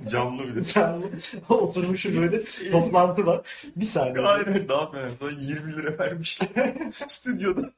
Canlı 0.10 0.48
bir 0.48 0.56
de. 0.56 0.64
Canlı 0.64 1.06
oturmuşum 1.50 2.22
böyle 2.22 2.44
toplantı 2.72 3.26
var. 3.26 3.42
Bir 3.76 3.86
saniye. 3.86 4.26
Hayır 4.26 4.70
daha 4.70 4.92
fena. 4.92 5.10
Sana 5.20 5.32
20 5.32 5.76
lira 5.76 6.00
vermişler. 6.00 6.74
Stüdyoda. 7.08 7.72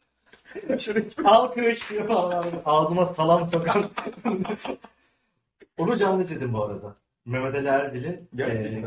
Alkış 1.26 1.80
falan. 1.80 2.46
Ağzıma 2.66 3.06
salam 3.06 3.48
sokan. 3.48 3.90
Onu 5.78 5.96
canlı 5.98 6.22
izledim 6.22 6.54
bu 6.54 6.64
arada. 6.64 6.96
Mehmet 7.26 7.56
Ali 7.56 7.68
Erbil'in 7.68 8.30
e, 8.40 8.84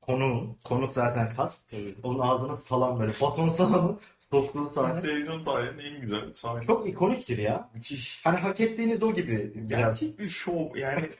konuğu. 0.00 0.56
Konuk 0.64 0.94
zaten 0.94 1.34
kast. 1.36 1.74
Onun 2.02 2.18
ağzına 2.18 2.56
salam 2.56 3.00
böyle. 3.00 3.12
Baton 3.12 3.48
salamı 3.48 3.98
soktuğu 4.30 4.70
sahne. 4.74 5.00
Televizyon 5.00 5.44
tarihinin 5.44 5.94
en 5.94 6.00
güzel 6.00 6.32
sahne. 6.32 6.66
Çok 6.66 6.88
ikoniktir 6.88 7.38
ya. 7.38 7.70
müthiş. 7.74 8.20
Hani 8.24 8.36
hak 8.36 8.60
ettiğiniz 8.60 9.02
o 9.02 9.14
gibi 9.14 9.52
biraz. 9.54 9.68
Gerçek 9.68 10.18
bir 10.18 10.28
şov 10.28 10.76
yani. 10.76 11.10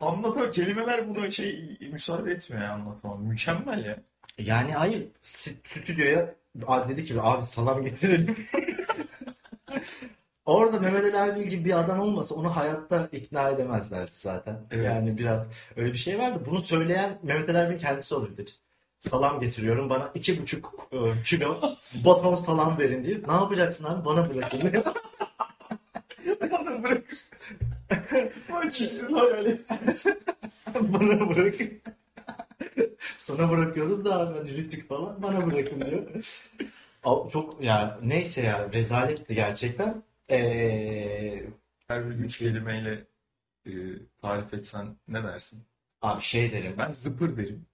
Anlatan 0.00 0.52
kelimeler 0.52 1.08
buna 1.08 1.30
şey 1.30 1.78
müsaade 1.92 2.30
etmiyor 2.32 2.64
ya 2.64 2.72
anlatmam. 2.72 3.22
Mükemmel 3.22 3.84
ya. 3.84 3.96
Yani 4.38 4.72
hayır 4.72 5.06
st- 5.22 5.68
stüdyoya 5.68 6.34
a- 6.66 6.88
dedi 6.88 7.04
ki 7.04 7.14
abi 7.20 7.46
salam 7.46 7.82
getirelim. 7.84 8.36
Orada 10.44 10.80
Mehmet 10.80 11.04
Ali 11.04 11.16
Erbil 11.16 11.42
gibi 11.42 11.64
bir 11.64 11.80
adam 11.80 12.00
olmasa 12.00 12.34
onu 12.34 12.56
hayatta 12.56 13.08
ikna 13.12 13.48
edemezlerdi 13.50 14.10
zaten. 14.12 14.60
Evet. 14.70 14.84
Yani 14.86 15.18
biraz 15.18 15.48
öyle 15.76 15.92
bir 15.92 15.98
şey 15.98 16.18
vardı. 16.18 16.42
Bunu 16.46 16.62
söyleyen 16.62 17.18
Mehmet 17.22 17.48
Ali 17.50 17.58
Erbil 17.58 17.78
kendisi 17.78 18.14
olabilir. 18.14 18.56
Salam 19.08 19.40
getiriyorum 19.40 19.90
bana 19.90 20.10
iki 20.14 20.42
buçuk 20.42 20.88
e, 20.92 21.22
kilo 21.24 21.60
baton 22.04 22.34
salam 22.34 22.78
verin 22.78 23.04
diye. 23.04 23.20
Ne 23.26 23.32
yapacaksın 23.32 23.84
abi? 23.84 24.04
Bana 24.04 24.34
bırakın. 24.34 24.60
Bana 26.40 26.82
bırak. 26.82 27.02
Ay 28.52 28.70
çipsin 28.70 29.12
hayal 29.14 29.46
etmiş. 29.46 30.04
bana 30.74 31.30
bırakın. 31.30 31.70
Sonra 33.18 33.50
bırakıyoruz 33.50 34.04
da 34.04 34.20
abi 34.20 34.38
hani 34.38 34.56
rütük 34.56 34.88
falan 34.88 35.22
bana 35.22 35.46
bırakın 35.46 35.80
diyor. 35.80 36.24
Çok 37.32 37.64
ya 37.64 37.98
neyse 38.02 38.42
ya 38.42 38.72
rezaletti 38.72 39.34
gerçekten. 39.34 40.02
Ee, 40.30 41.42
Her 41.88 42.10
bir 42.10 42.14
üç 42.14 42.38
kelimeyle 42.38 43.04
e, 43.66 43.72
tarif 44.22 44.54
etsen 44.54 44.96
ne 45.08 45.22
dersin? 45.24 45.62
abi 46.02 46.22
şey 46.22 46.52
derim 46.52 46.74
Ben 46.78 46.90
zıpır 46.90 47.36
derim. 47.36 47.66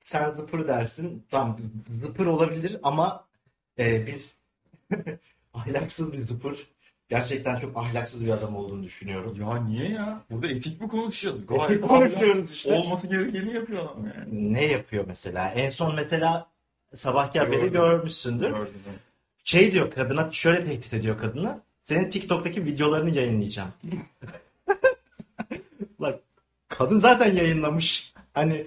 Sen 0.00 0.30
zıpır 0.30 0.68
dersin 0.68 1.26
tam 1.30 1.58
zıpır 1.88 2.26
olabilir 2.26 2.76
ama 2.82 3.24
e, 3.78 4.06
bir 4.06 4.24
ahlaksız 5.54 6.12
bir 6.12 6.18
zıpır 6.18 6.66
gerçekten 7.08 7.56
çok 7.56 7.76
ahlaksız 7.76 8.26
bir 8.26 8.30
adam 8.30 8.56
olduğunu 8.56 8.82
düşünüyorum. 8.82 9.40
Ya 9.40 9.62
niye 9.62 9.88
ya? 9.88 10.24
Burada 10.30 10.48
etik 10.48 10.80
mi 10.80 10.88
konuşacağız? 10.88 11.46
Gayet 11.46 11.70
Etik 11.70 11.88
konuşuyoruz 11.88 12.54
işte. 12.54 12.72
Olması 12.72 13.06
gerekeni 13.06 13.54
yapıyor 13.54 13.84
adam 13.84 14.06
yani. 14.06 14.54
Ne 14.54 14.64
yapıyor 14.64 15.04
mesela? 15.06 15.50
En 15.50 15.68
son 15.68 15.94
mesela 15.94 16.50
sabahki 16.94 17.38
haberi 17.38 17.60
Gördüm. 17.60 17.72
görmüşsündür. 17.72 18.50
Gördüm. 18.50 18.74
Şey 19.44 19.72
diyor 19.72 19.90
kadına 19.90 20.32
şöyle 20.32 20.64
tehdit 20.64 20.94
ediyor 20.94 21.18
kadına. 21.18 21.60
Senin 21.82 22.10
TikTok'taki 22.10 22.64
videolarını 22.64 23.10
yayınlayacağım. 23.10 23.72
Bak 25.98 26.20
kadın 26.68 26.98
zaten 26.98 27.34
yayınlamış. 27.34 28.12
Hani 28.34 28.66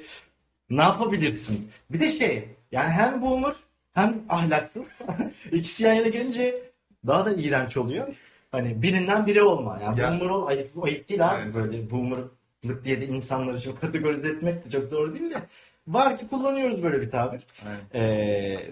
ne 0.77 0.81
yapabilirsin? 0.81 1.71
Bir 1.89 1.99
de 1.99 2.11
şey 2.11 2.49
yani 2.71 2.89
hem 2.89 3.21
boomer 3.21 3.53
hem 3.93 4.21
ahlaksız. 4.29 4.87
İkisi 5.51 5.83
yan 5.83 5.93
yana 5.93 6.07
gelince 6.07 6.63
daha 7.07 7.25
da 7.25 7.33
iğrenç 7.33 7.77
oluyor. 7.77 8.15
Hani 8.51 8.81
birinden 8.81 9.25
biri 9.25 9.41
olma. 9.43 9.79
Yani 9.83 9.99
Ya- 9.99 10.11
boomer 10.11 10.25
ol 10.29 10.47
ayıp, 10.47 10.83
ayıp 10.83 11.09
değil 11.09 11.29
abi. 11.31 11.41
Evet. 11.43 11.55
Böyle 11.55 11.89
boomerlık 11.91 12.83
diye 12.83 13.01
de 13.01 13.07
insanları 13.07 13.61
şimdi 13.61 13.79
kategorize 13.79 14.27
etmek 14.27 14.65
de 14.65 14.69
çok 14.69 14.91
doğru 14.91 15.15
değil 15.19 15.31
de. 15.31 15.41
Var 15.87 16.17
ki 16.17 16.27
kullanıyoruz 16.27 16.83
böyle 16.83 17.01
bir 17.01 17.11
tabir. 17.11 17.41
Aynen. 17.65 17.81
Ee, 17.93 18.69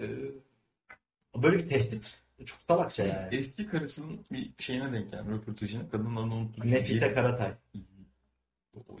böyle 1.36 1.58
bir 1.58 1.68
tehdit 1.68 2.20
çok 2.44 2.58
salakça 2.68 3.04
yani. 3.04 3.36
Eski 3.36 3.66
karısının 3.68 4.20
bir 4.32 4.50
şeyine 4.58 4.92
denk 4.92 5.12
geldi 5.12 5.30
röportajına. 5.30 5.82
Kadının 5.92 6.16
adını 6.16 6.34
unuttum. 6.34 6.70
Nefise 6.70 7.12
Karatay. 7.14 7.50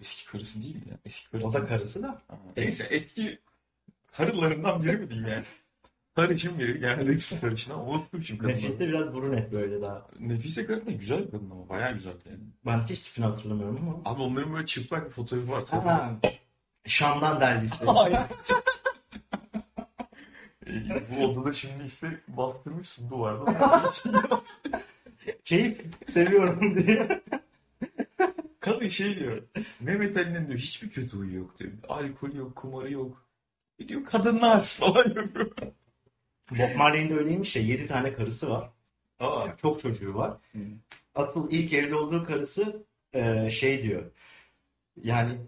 Eski 0.00 0.26
karısı 0.30 0.62
değil 0.62 0.74
mi 0.76 0.82
ya? 0.90 0.96
Eski 1.04 1.30
karısı. 1.30 1.48
O 1.48 1.52
da 1.52 1.64
karısı 1.66 2.02
da. 2.02 2.08
Ha, 2.28 2.38
Neyse 2.56 2.86
eski 2.90 3.38
karılarından 4.12 4.82
biri 4.82 4.96
mi 4.96 5.10
diyeyim 5.10 5.28
yani? 5.28 5.44
Sarışın 6.16 6.58
biri. 6.58 6.84
Yani 6.84 7.12
hepsi 7.12 7.34
sarışın 7.34 7.72
ama 7.72 7.82
unuttum 7.84 8.22
şimdi 8.24 8.40
kadını. 8.40 8.56
Nefise 8.56 8.88
biraz 8.88 9.14
brunet 9.14 9.52
böyle 9.52 9.82
daha. 9.82 10.06
Nefise 10.20 10.66
Karın 10.66 10.86
da 10.86 10.90
güzel 10.90 11.26
bir 11.26 11.30
kadın 11.30 11.50
ama 11.50 11.68
bayağı 11.68 11.92
güzel 11.94 12.14
yani. 12.26 12.38
Ben 12.66 12.82
hiç 12.82 13.00
tipini 13.00 13.26
hatırlamıyorum 13.26 13.88
ama. 13.88 14.14
Abi 14.14 14.22
onların 14.22 14.54
böyle 14.54 14.66
çıplak 14.66 15.06
bir 15.06 15.10
fotoğrafı 15.10 15.48
var. 15.48 15.64
Ha, 15.70 16.16
Şam'dan 16.86 17.40
dergisi. 17.40 17.84
E, 20.66 20.72
bu 21.10 21.24
odada 21.26 21.52
şimdi 21.52 21.84
işte 21.86 22.20
bastırmışsın 22.28 23.10
duvarda. 23.10 23.90
Keyif 25.44 25.80
seviyorum 26.04 26.74
diye. 26.74 27.22
Kadın 28.60 28.88
şey 28.88 29.20
diyor. 29.20 29.42
Mehmet 29.80 30.16
Ali'nin 30.16 30.46
diyor 30.46 30.58
hiçbir 30.58 30.90
kötü 30.90 31.16
huyu 31.16 31.36
yok 31.36 31.58
diyor. 31.58 31.72
Alkol 31.88 32.32
yok, 32.32 32.56
kumarı 32.56 32.92
yok. 32.92 33.26
E 33.78 33.88
diyor 33.88 34.04
kadınlar 34.04 34.60
falan 34.60 35.08
yapıyor. 35.08 35.50
Bob 36.50 36.76
Marley'in 36.76 37.10
de 37.10 37.14
öyleymiş 37.14 37.56
ya 37.56 37.62
7 37.62 37.86
tane 37.86 38.12
karısı 38.12 38.50
var. 38.50 38.70
Aa. 39.18 39.56
Çok 39.56 39.80
çocuğu 39.80 40.14
var. 40.14 40.38
Hı. 40.52 40.58
Asıl 41.14 41.50
ilk 41.50 41.72
evli 41.72 41.94
olduğu 41.94 42.24
karısı 42.24 42.86
e, 43.12 43.50
şey 43.50 43.82
diyor. 43.82 44.10
Yani 45.02 45.38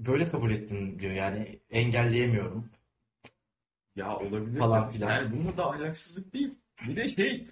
böyle 0.00 0.28
kabul 0.28 0.50
ettim 0.50 0.98
diyor. 0.98 1.12
Yani 1.12 1.58
engelleyemiyorum. 1.70 2.70
Ya 3.96 4.16
olabilir. 4.16 4.58
Falan 4.58 4.92
filan. 4.92 5.10
Yani 5.10 5.32
bunun 5.32 5.56
da 5.56 5.70
ahlaksızlık 5.70 6.34
değil. 6.34 6.54
Bir 6.88 6.96
de 6.96 7.08
şey 7.08 7.46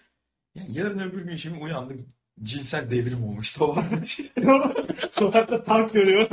yani 0.55 0.79
yarın 0.79 0.99
öbür 0.99 1.23
gün 1.23 1.37
şimdi 1.37 1.59
uyandık 1.65 2.01
cinsel 2.43 2.91
devrim 2.91 3.25
olmuş 3.25 3.51
tamam 3.53 3.77
mı? 3.77 3.85
Sokakta 5.11 5.63
tank 5.63 5.93
görüyor. 5.93 6.29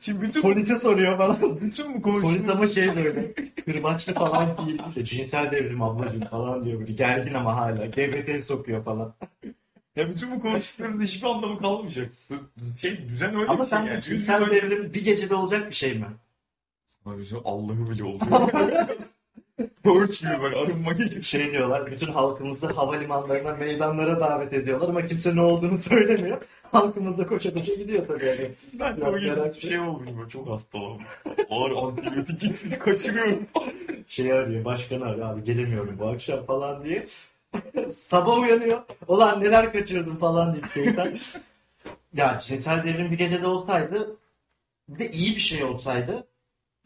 Şimdi 0.00 0.22
bütün 0.22 0.42
Polise 0.42 0.78
soruyor 0.78 1.18
falan. 1.18 1.60
bütün 1.60 1.94
bu 1.94 2.02
konuşma 2.02 2.28
Polis 2.30 2.48
ama 2.48 2.68
şey 2.68 2.96
böyle 2.96 3.32
kırbaçlı 3.64 4.14
falan 4.14 4.56
giymiş. 4.66 5.10
Cinsel 5.10 5.52
devrim 5.52 5.82
ablacığım 5.82 6.24
falan 6.24 6.64
diyor 6.64 6.80
böyle. 6.80 6.92
Gergin 6.92 7.34
ama 7.34 7.56
hala. 7.56 7.86
GBT 7.86 8.44
sokuyor 8.44 8.84
falan. 8.84 9.14
Ya 9.96 10.08
bütün 10.10 10.30
bu 10.30 10.40
konuştuklarımızda 10.40 11.04
hiçbir 11.04 11.26
anlamı 11.26 11.58
kalmayacak. 11.58 12.10
Bu 12.30 12.34
Şey 12.80 13.08
düzen 13.08 13.34
öyle 13.34 13.46
Ama 13.46 13.64
bir 13.64 13.68
şey 13.70 13.78
sen 13.78 13.86
yani. 13.86 14.02
sen 14.02 14.42
önce- 14.42 14.52
devrim 14.62 14.94
bir 14.94 15.04
gecede 15.04 15.34
olacak 15.34 15.70
bir 15.70 15.74
şey 15.74 15.98
mi? 15.98 16.06
Sana 16.86 17.18
bir 17.18 17.24
şey 17.24 17.38
Allah'ı 17.44 17.90
bile 17.90 18.04
oluyor. 18.04 18.50
Borç 19.84 20.20
gibi 20.20 20.42
böyle 20.42 20.56
arınma 20.56 20.92
gecesi. 20.92 21.22
Şey 21.24 21.52
diyorlar, 21.52 21.86
bütün 21.86 22.12
halkımızı 22.12 22.66
havalimanlarına, 22.66 23.52
meydanlara 23.52 24.20
davet 24.20 24.52
ediyorlar 24.52 24.88
ama 24.88 25.06
kimse 25.06 25.36
ne 25.36 25.40
olduğunu 25.40 25.78
söylemiyor. 25.82 26.38
Halkımız 26.72 27.18
da 27.18 27.26
koşa 27.26 27.54
koşa 27.54 27.74
gidiyor 27.74 28.06
tabii 28.08 28.26
yani. 28.26 28.50
Ben 28.72 28.96
de 29.00 29.04
o 29.04 29.12
merak 29.12 29.56
bir 29.56 29.60
şey 29.60 29.78
olmuş 29.78 30.08
böyle 30.18 30.28
çok 30.28 30.48
hastalanmış. 30.48 31.06
Ağır 31.50 31.70
antibiyotik 31.70 32.40
geçmini 32.40 32.78
kaçırıyorum. 32.78 33.46
Şeyi 34.06 34.34
arıyor, 34.34 34.64
başkanı 34.64 35.04
arıyor 35.04 35.30
abi 35.30 35.44
gelemiyorum 35.44 35.96
bu 35.98 36.08
akşam 36.08 36.44
falan 36.44 36.84
diye. 36.84 37.06
Sabah 37.92 38.38
uyanıyor. 38.38 38.82
Ulan 39.08 39.40
neler 39.40 39.72
kaçırdım 39.72 40.16
falan 40.16 40.54
deyip 40.54 40.70
şeytan. 40.70 41.18
ya 42.14 42.38
cinsel 42.38 42.84
devrim 42.84 43.10
bir 43.10 43.18
gecede 43.18 43.46
olsaydı 43.46 44.16
bir 44.88 44.98
de 44.98 45.10
iyi 45.10 45.36
bir 45.36 45.40
şey 45.40 45.64
olsaydı 45.64 46.26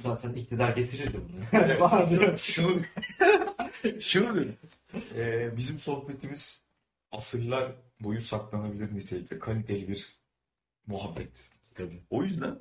zaten 0.02 0.32
iktidar 0.32 0.76
getirirdi 0.76 1.20
bunu. 1.52 2.36
Şunu 2.38 2.80
şunu 4.00 4.34
dedim. 4.34 4.56
Ee, 5.14 5.56
bizim 5.56 5.78
sohbetimiz 5.78 6.64
asırlar 7.12 7.72
boyu 8.00 8.20
saklanabilir 8.20 8.94
nitelikte 8.94 9.38
kaliteli 9.38 9.88
bir 9.88 10.16
muhabbet. 10.86 11.50
Tabii. 11.74 12.02
O 12.10 12.22
yüzden 12.22 12.58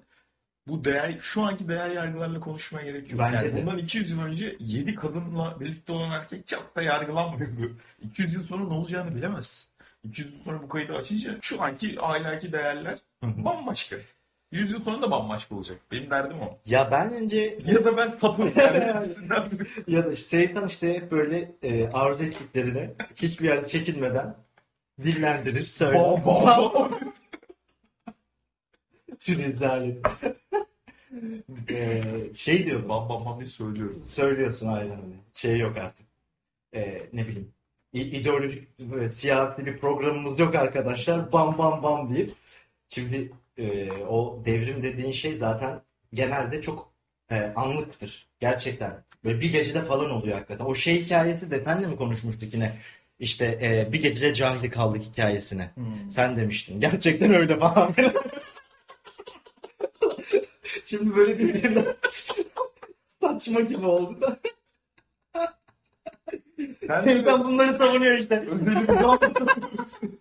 bu 0.68 0.86
değer 0.86 1.18
şu 1.20 1.42
anki 1.42 1.68
değer 1.68 1.90
yargılarla 1.90 2.40
konuşmaya 2.40 2.86
gerek 2.86 3.12
yok. 3.12 3.20
Bence 3.20 3.46
yani 3.46 3.56
de. 3.56 3.62
bundan 3.62 3.78
200 3.78 4.12
yıl 4.12 4.22
önce 4.22 4.56
7 4.60 4.96
kadınla 4.96 5.60
birlikte 5.60 5.94
olan 5.94 6.12
erkek 6.12 6.48
çok 6.48 6.76
da 6.76 6.82
yargılanmıyordu. 6.82 7.78
200 8.02 8.34
yıl 8.34 8.44
sonra 8.44 8.64
ne 8.64 8.74
olacağını 8.74 9.16
bilemezsin. 9.16 9.72
200 10.04 10.34
yıl 10.34 10.44
sonra 10.44 10.64
bu 10.64 10.70
kaydı 10.70 10.96
açınca 10.98 11.38
şu 11.42 11.62
anki 11.62 12.02
ahlaki 12.02 12.54
değerler 12.54 13.00
bambaşka. 13.24 13.98
100 14.52 14.72
yıl 14.72 14.84
sonra 14.84 15.02
da 15.02 15.12
bambaşka 15.12 15.56
olacak. 15.56 15.78
Benim 15.92 16.10
derdim 16.10 16.38
o. 16.42 16.58
ya 16.66 16.92
ben 16.92 17.14
önce 17.14 17.60
Ya 17.66 17.86
da 17.86 17.98
ben 17.98 18.10
sapım. 18.18 18.52
Yani 18.58 19.00
ikisinden 19.06 19.44
biri. 19.52 19.68
ya 19.96 20.06
da 20.06 20.12
işte 20.14 20.38
şeytan 20.38 20.68
işte 20.68 20.94
hep 20.94 21.12
böyle 21.12 21.52
e, 21.64 21.90
arzu 21.90 22.24
ettiklerini 22.24 22.90
hiçbir 23.16 23.46
yerde 23.46 23.68
çekinmeden 23.68 24.36
dillendirir, 25.04 25.64
söyler. 25.64 26.02
Bam 26.04 26.26
bam 26.26 26.46
bam. 26.74 27.00
Şu 29.20 29.38
rezalet. 29.38 29.98
e, 31.70 32.02
şey 32.36 32.66
diyordum. 32.66 32.90
Bam 32.90 33.10
bam 33.10 33.26
bam 33.26 33.38
diye 33.38 33.48
söylüyorum. 33.48 34.02
Söylüyorsun 34.04 34.68
aynen 34.68 34.92
öyle. 35.04 35.16
Şey 35.34 35.60
yok 35.60 35.78
artık. 35.78 36.08
Ee, 36.76 37.10
ne 37.14 37.28
bileyim. 37.28 37.54
İdeolojik 37.94 38.68
siyasi 39.10 39.66
bir 39.66 39.78
programımız 39.78 40.40
yok 40.40 40.56
arkadaşlar. 40.56 41.32
Bam 41.32 41.58
bam 41.58 41.84
bam 41.84 42.16
deyip. 42.16 42.34
Şimdi 42.90 43.32
e, 43.58 43.92
o 43.92 44.42
devrim 44.46 44.84
dediğin 44.84 45.12
şey 45.12 45.34
zaten 45.34 45.82
genelde 46.14 46.62
çok 46.62 46.92
e, 47.32 47.54
anlıktır. 47.56 48.28
Gerçekten. 48.40 49.04
Böyle 49.24 49.42
bir 49.42 49.52
gecede 49.52 49.86
falan 49.86 50.12
oluyor 50.12 50.36
hakikaten. 50.36 50.66
O 50.66 50.76
şey 50.76 51.04
hikayesi 51.06 51.52
de 51.52 51.60
senle 51.60 51.88
mi 51.88 51.96
konuşmuştuk 51.96 52.54
yine? 52.54 52.78
İşte 53.20 53.60
e, 53.62 53.94
bir 53.94 54.02
gecede 54.02 54.34
cahil 54.34 54.72
kaldık 54.72 55.04
hikayesine. 55.04 55.72
Sen 56.10 56.38
demiştin. 56.38 56.80
Gerçekten 56.82 57.34
öyle 57.34 57.60
falan. 57.60 57.96
Şimdi 60.86 61.16
böyle 61.16 61.40
dediğimde 61.40 61.96
saçma 63.22 63.60
gibi 63.60 63.86
oldu 63.86 64.22
da. 64.22 64.40
Sen 66.88 67.06
de 67.06 67.26
bunları 67.44 67.74
savunuyor 67.74 68.18
işte. 68.18 68.46
anlatabilirsin. 69.04 70.20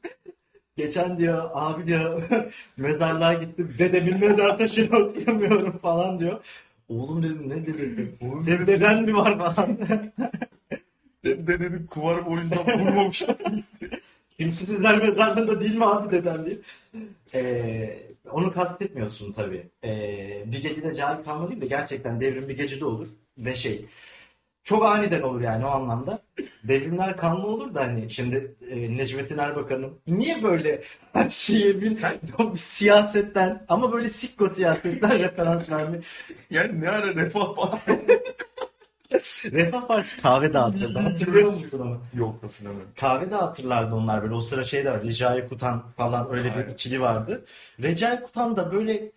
Geçen 0.76 1.18
diyor 1.18 1.50
abi 1.54 1.86
diyor 1.86 2.22
mezarlığa 2.76 3.34
gittim. 3.34 3.74
Dedemin 3.78 4.20
mezar 4.20 4.58
taşını 4.58 4.98
okuyamıyorum 4.98 5.78
falan 5.78 6.18
diyor. 6.18 6.44
Oğlum 6.88 7.22
dedim 7.22 7.48
ne? 7.48 8.26
Oğlum 8.26 8.40
Senin 8.40 8.56
dedim, 8.58 8.66
deden 8.66 9.02
mi 9.02 9.16
var 9.16 9.38
falan. 9.38 9.78
Dedenin 11.24 11.86
kumar 11.86 12.26
borcundan 12.26 12.80
vurmamışlar. 12.80 13.36
Kimsesizler 14.38 14.98
mezarlığında 14.98 15.60
değil 15.60 15.74
mi 15.74 15.86
abi 15.86 16.10
deden 16.10 16.46
diye. 16.46 16.56
Ee, 17.34 17.98
onu 18.30 18.52
kastetmiyorsun 18.52 19.32
tabii. 19.32 19.66
Ee, 19.84 20.42
bir 20.46 20.62
gecede 20.62 20.94
cahil 20.94 21.24
kalma 21.24 21.48
değil 21.48 21.60
de 21.60 21.66
gerçekten 21.66 22.20
devrim 22.20 22.48
bir 22.48 22.56
gecede 22.56 22.84
olur. 22.84 23.08
Ve 23.38 23.56
şey 23.56 23.86
çok 24.66 24.86
aniden 24.86 25.22
olur 25.22 25.40
yani 25.40 25.66
o 25.66 25.68
anlamda. 25.68 26.22
Devrimler 26.64 27.16
kanlı 27.16 27.46
olur 27.46 27.74
da 27.74 27.80
hani 27.80 28.10
şimdi 28.10 28.54
e, 28.70 28.96
Necmettin 28.96 29.38
Erbakan'ın 29.38 29.98
niye 30.06 30.42
böyle 30.42 30.80
her 31.12 31.30
şeye 31.30 31.80
bir 31.80 31.98
siyasetten 32.56 33.64
ama 33.68 33.92
böyle 33.92 34.08
sikko 34.08 34.48
siyasetten 34.48 35.18
referans 35.18 35.70
verme. 35.70 36.00
Yani 36.50 36.80
ne 36.80 36.88
ara 36.88 37.14
refah 37.14 37.54
falan. 37.56 37.80
Refah 39.44 39.86
Partisi 39.86 40.22
kahve 40.22 40.54
dağıtırdı 40.54 40.98
hatırlıyor 40.98 41.52
musun 41.52 41.80
onu? 41.80 42.00
Yok 42.14 42.42
hatırlamıyorum. 42.42 42.90
Kahve 42.96 43.30
dağıtırlardı 43.30 43.94
onlar 43.94 44.22
böyle. 44.22 44.34
O 44.34 44.40
sıra 44.40 44.64
şey 44.64 44.84
de 44.84 44.90
var. 44.90 45.02
Recai 45.02 45.48
Kutan 45.48 45.84
falan 45.96 46.28
öyle 46.30 46.44
bir 46.54 46.56
Aynen. 46.60 46.72
ikili 46.72 47.00
vardı. 47.00 47.44
Recai 47.82 48.22
Kutan 48.22 48.56
da 48.56 48.72
böyle 48.72 49.12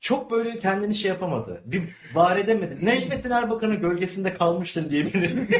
çok 0.00 0.30
böyle 0.30 0.58
kendini 0.58 0.94
şey 0.94 1.08
yapamadı. 1.08 1.62
Bir 1.64 1.82
var 2.14 2.36
edemedi. 2.36 2.78
Necmettin 2.86 3.30
Erbakan'ın 3.30 3.80
gölgesinde 3.80 4.34
kalmıştır 4.34 4.90
diyebilirim. 4.90 5.48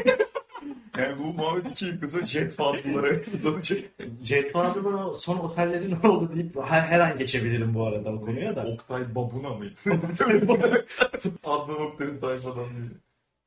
Yani 0.97 1.19
bu 1.19 1.23
muhabbet 1.23 1.71
iki 1.71 1.85
yıl 1.85 2.07
sonra 2.09 2.25
jet 2.25 2.53
fazlaları 2.53 3.23
uzanacak. 3.35 3.79
Jet 4.23 4.55
o 4.55 5.13
son 5.13 5.37
otelleri 5.37 5.95
ne 6.03 6.09
oldu 6.09 6.31
deyip 6.35 6.55
her, 6.63 6.81
her 6.81 6.99
an 6.99 7.17
geçebilirim 7.17 7.73
bu 7.73 7.87
arada 7.87 8.09
o 8.09 8.21
konuya 8.21 8.55
da. 8.55 8.65
Oktay 8.65 9.15
Babuna 9.15 9.49
mıydı? 9.49 9.73
Adnan 11.43 11.81
Oktay'ın 11.81 12.19
tayfadan 12.19 12.69
biri. 12.69 12.97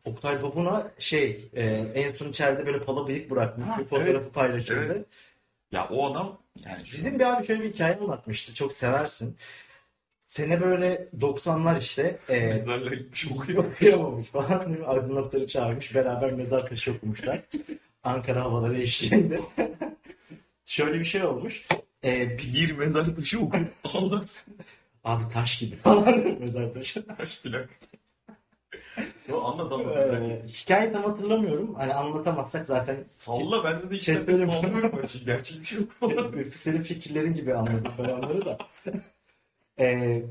Oktay 0.04 0.42
Babuna 0.42 0.90
şey 0.98 1.50
e, 1.54 1.64
en 1.94 2.14
son 2.14 2.28
içeride 2.28 2.66
böyle 2.66 2.78
pala 2.80 3.06
bıyık 3.06 3.30
bırakmış. 3.30 3.66
Ha, 3.68 3.78
bir 3.78 3.84
fotoğrafı 3.84 4.10
evet. 4.10 4.34
paylaşıldı. 4.34 4.92
Evet. 4.92 5.06
Ya 5.72 5.88
o 5.88 6.12
adam 6.12 6.38
yani 6.56 6.86
şu- 6.86 6.96
Bizim 6.96 7.18
bir 7.18 7.24
abi 7.24 7.46
şöyle 7.46 7.62
bir 7.62 7.72
hikaye 7.72 7.96
anlatmıştı. 7.96 8.54
Çok 8.54 8.72
seversin. 8.72 9.36
Sene 10.24 10.60
böyle 10.60 11.08
90'lar 11.20 11.78
işte. 11.80 12.18
E, 12.28 12.46
mezarlığa 12.46 12.94
gitmiş 12.94 13.26
okuyor. 13.32 13.64
okuyamamış 13.64 14.26
falan. 14.26 14.68
değil 14.68 14.80
mi? 14.80 14.86
Aydınlatları 14.86 15.46
çağırmış. 15.46 15.94
Beraber 15.94 16.32
mezar 16.32 16.68
taşı 16.68 16.92
okumuşlar. 16.92 17.40
Ankara 18.04 18.44
havaları 18.44 18.78
eşliğinde. 18.78 19.40
Şöyle 20.66 20.98
bir 21.00 21.04
şey 21.04 21.24
olmuş. 21.24 21.66
E, 22.04 22.38
bir, 22.38 22.54
Bir 22.54 22.70
mezar 22.78 23.16
taşı 23.16 23.40
okuyup 23.40 23.68
ağlarsın. 23.94 24.54
abi 25.04 25.24
taş 25.32 25.58
gibi 25.58 25.76
falan 25.76 26.36
mezar 26.40 26.72
taşı. 26.72 27.06
Taş 27.06 27.42
plak. 27.42 27.68
Yo 29.28 29.42
anlat 29.44 29.72
anlat. 29.72 29.96
E, 29.96 30.42
hikayeyi 30.48 30.92
tam 30.92 31.02
hatırlamıyorum. 31.04 31.74
Hani 31.74 31.94
anlatamazsak 31.94 32.66
zaten 32.66 33.04
Salla 33.08 33.64
bende 33.64 33.84
de 33.90 33.90
Şey 33.90 33.98
işte 33.98 34.14
söyleyeyim. 34.14 34.50
anlıyorum. 34.50 35.00
Gerçek 35.26 35.60
bir 35.60 35.64
şey 35.66 35.78
yok 35.80 35.92
falan. 35.92 36.48
senin 36.48 36.82
fikirlerin 36.82 37.34
gibi 37.34 37.54
anladım 37.54 37.92
ben 37.98 38.04
onları 38.08 38.44
da. 38.44 38.58
E, 39.78 40.22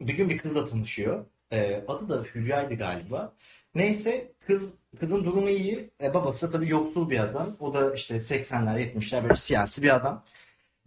bir 0.00 0.16
gün 0.16 0.28
bir 0.28 0.38
kızla 0.38 0.66
tanışıyor. 0.70 1.24
E, 1.52 1.84
adı 1.88 2.08
da 2.08 2.24
Hülya'ydı 2.34 2.74
galiba. 2.74 3.34
Neyse 3.74 4.32
kız 4.46 4.74
kızın 5.00 5.24
durumu 5.24 5.48
iyi. 5.48 5.90
E, 6.02 6.14
babası 6.14 6.46
da 6.48 6.50
tabii 6.50 6.68
yoksul 6.70 7.10
bir 7.10 7.18
adam. 7.20 7.56
O 7.60 7.74
da 7.74 7.94
işte 7.94 8.14
80'ler 8.16 8.80
70'ler 8.80 9.22
böyle 9.22 9.36
siyasi 9.36 9.82
bir 9.82 9.94
adam. 9.96 10.24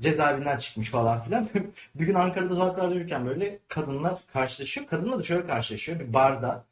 Cezaevinden 0.02 0.58
çıkmış 0.58 0.90
falan 0.90 1.24
filan. 1.24 1.50
bir 1.96 2.06
gün 2.06 2.14
Ankara'da 2.14 2.56
sokaklarda 2.56 2.96
yürürken 2.96 3.26
böyle 3.28 3.60
kadınlar 3.68 4.20
karşılaşıyor. 4.34 4.88
Kadınla 4.88 5.20
da 5.20 5.24
şöyle 5.24 5.46
karşılaşıyor. 5.48 6.00
Bir 6.00 6.14
barda. 6.14 6.66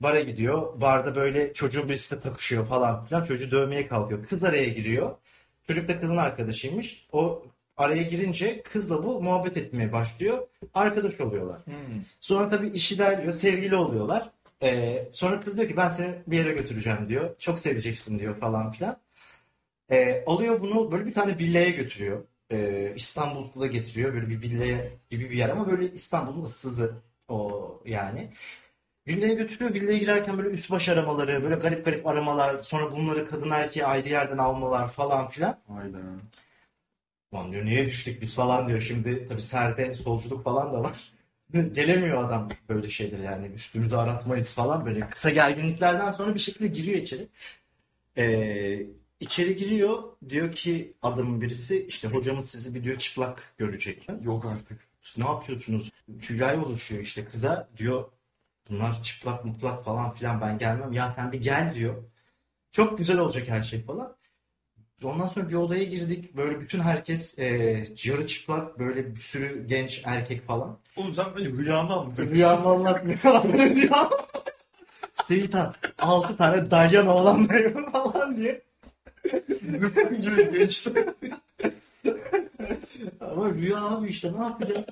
Bara 0.00 0.20
gidiyor. 0.20 0.80
Barda 0.80 1.16
böyle 1.16 1.52
çocuğun 1.54 1.88
birisi 1.88 2.16
de 2.16 2.20
takışıyor 2.20 2.66
falan 2.66 3.06
filan. 3.06 3.24
Çocuğu 3.24 3.50
dövmeye 3.50 3.88
kalkıyor. 3.88 4.26
Kız 4.26 4.44
araya 4.44 4.68
giriyor. 4.68 5.16
Çocuk 5.66 5.88
da 5.88 6.00
kızın 6.00 6.16
arkadaşıymış. 6.16 7.06
O 7.12 7.44
araya 7.76 8.02
girince 8.02 8.62
kızla 8.62 9.04
bu 9.04 9.22
muhabbet 9.22 9.56
etmeye 9.56 9.92
başlıyor. 9.92 10.46
Arkadaş 10.74 11.20
oluyorlar. 11.20 11.66
Hmm. 11.66 11.74
Sonra 12.20 12.48
tabii 12.48 12.68
işi 12.68 12.94
ilerliyor. 12.94 13.32
Sevgili 13.32 13.76
oluyorlar. 13.76 14.30
Ee, 14.62 15.08
sonra 15.10 15.40
kız 15.40 15.56
diyor 15.56 15.68
ki 15.68 15.76
ben 15.76 15.88
seni 15.88 16.14
bir 16.26 16.36
yere 16.36 16.52
götüreceğim 16.52 17.08
diyor. 17.08 17.30
Çok 17.38 17.58
seveceksin 17.58 18.18
diyor 18.18 18.36
falan 18.40 18.72
filan. 18.72 18.96
Ee, 19.90 20.24
alıyor 20.26 20.60
bunu 20.60 20.92
böyle 20.92 21.06
bir 21.06 21.14
tane 21.14 21.38
villaya 21.38 21.70
götürüyor. 21.70 22.24
Ee, 22.52 22.92
İstanbul'da 22.96 23.66
getiriyor. 23.66 24.14
Böyle 24.14 24.28
bir 24.28 24.42
villaya 24.42 24.90
gibi 25.10 25.30
bir 25.30 25.36
yer 25.36 25.48
ama 25.48 25.70
böyle 25.70 25.92
İstanbul'un 25.92 26.42
ıssızı 26.42 26.94
o 27.28 27.82
yani. 27.86 28.30
Villaya 29.08 29.34
götürüyor. 29.34 29.74
Villaya 29.74 29.98
girerken 29.98 30.38
böyle 30.38 30.48
üst 30.48 30.70
baş 30.70 30.88
aramaları, 30.88 31.42
böyle 31.42 31.54
garip 31.54 31.84
garip 31.84 32.06
aramalar, 32.06 32.62
sonra 32.62 32.92
bunları 32.92 33.24
kadın 33.24 33.50
erkeği 33.50 33.86
ayrı 33.86 34.08
yerden 34.08 34.38
almalar 34.38 34.88
falan 34.88 35.28
filan. 35.28 35.58
Hayda. 35.68 35.98
Lan 37.34 37.52
diyor 37.52 37.64
niye 37.64 37.86
düştük 37.86 38.22
biz 38.22 38.34
falan 38.34 38.68
diyor. 38.68 38.80
Şimdi 38.80 39.28
tabii 39.28 39.40
serde 39.40 39.94
solculuk 39.94 40.44
falan 40.44 40.72
da 40.72 40.82
var. 40.82 41.12
Gelemiyor 41.72 42.24
adam 42.24 42.48
böyle 42.68 42.90
şeyler 42.90 43.18
yani 43.18 43.46
üstümüzü 43.46 43.96
aratmayız 43.96 44.54
falan 44.54 44.86
böyle 44.86 45.10
kısa 45.10 45.30
gerginliklerden 45.30 46.12
sonra 46.12 46.34
bir 46.34 46.40
şekilde 46.40 46.66
giriyor 46.66 46.98
içeri. 46.98 47.28
Ee, 48.18 48.86
içeri 49.20 49.56
giriyor. 49.56 50.02
Diyor 50.28 50.52
ki 50.52 50.94
adamın 51.02 51.40
birisi 51.40 51.86
işte 51.86 52.08
hocamız 52.08 52.50
sizi 52.50 52.74
bir 52.74 52.84
diyor 52.84 52.98
çıplak 52.98 53.54
görecek. 53.58 54.06
Yok 54.22 54.44
artık. 54.44 54.80
Siz 55.02 55.18
ne 55.18 55.30
yapıyorsunuz? 55.30 55.92
Hülya 56.30 56.64
oluşuyor 56.64 57.02
işte 57.02 57.24
kıza 57.24 57.68
diyor 57.76 58.04
bunlar 58.70 59.02
çıplak 59.02 59.44
mutlak 59.44 59.84
falan 59.84 60.14
filan 60.14 60.40
ben 60.40 60.58
gelmem. 60.58 60.92
Ya 60.92 61.08
sen 61.08 61.32
bir 61.32 61.42
gel 61.42 61.74
diyor. 61.74 62.04
Çok 62.72 62.98
güzel 62.98 63.18
olacak 63.18 63.48
her 63.48 63.62
şey 63.62 63.82
falan. 63.82 64.16
Ondan 65.04 65.28
sonra 65.28 65.48
bir 65.48 65.54
odaya 65.54 65.84
girdik. 65.84 66.36
Böyle 66.36 66.60
bütün 66.60 66.80
herkes 66.80 67.38
e, 67.38 67.46
yarı 68.04 68.26
çıplak 68.26 68.78
böyle 68.78 69.16
bir 69.16 69.20
sürü 69.20 69.66
genç 69.66 70.02
erkek 70.04 70.46
falan. 70.46 70.78
Oğlum 70.96 71.14
sen 71.14 71.26
beni 71.36 71.56
rüyanı 71.56 71.92
anlatıyorsun. 71.92 72.34
Rüyamı 72.34 72.68
anlatmıyor 72.68 73.18
falan. 73.18 73.52
Rüya. 73.52 74.10
Seyitan 75.12 75.74
6 75.98 76.36
tane 76.36 76.70
dalyan 76.70 77.06
oğlanlayım 77.06 77.90
falan 77.92 78.36
diye. 78.36 78.62
Zıpkın 79.80 80.20
gibi 80.20 80.58
geçti. 80.58 80.92
Ama 83.20 83.50
rüya 83.50 83.84
abi 83.84 84.08
işte 84.08 84.32
ne 84.38 84.44
yapacağım? 84.44 84.84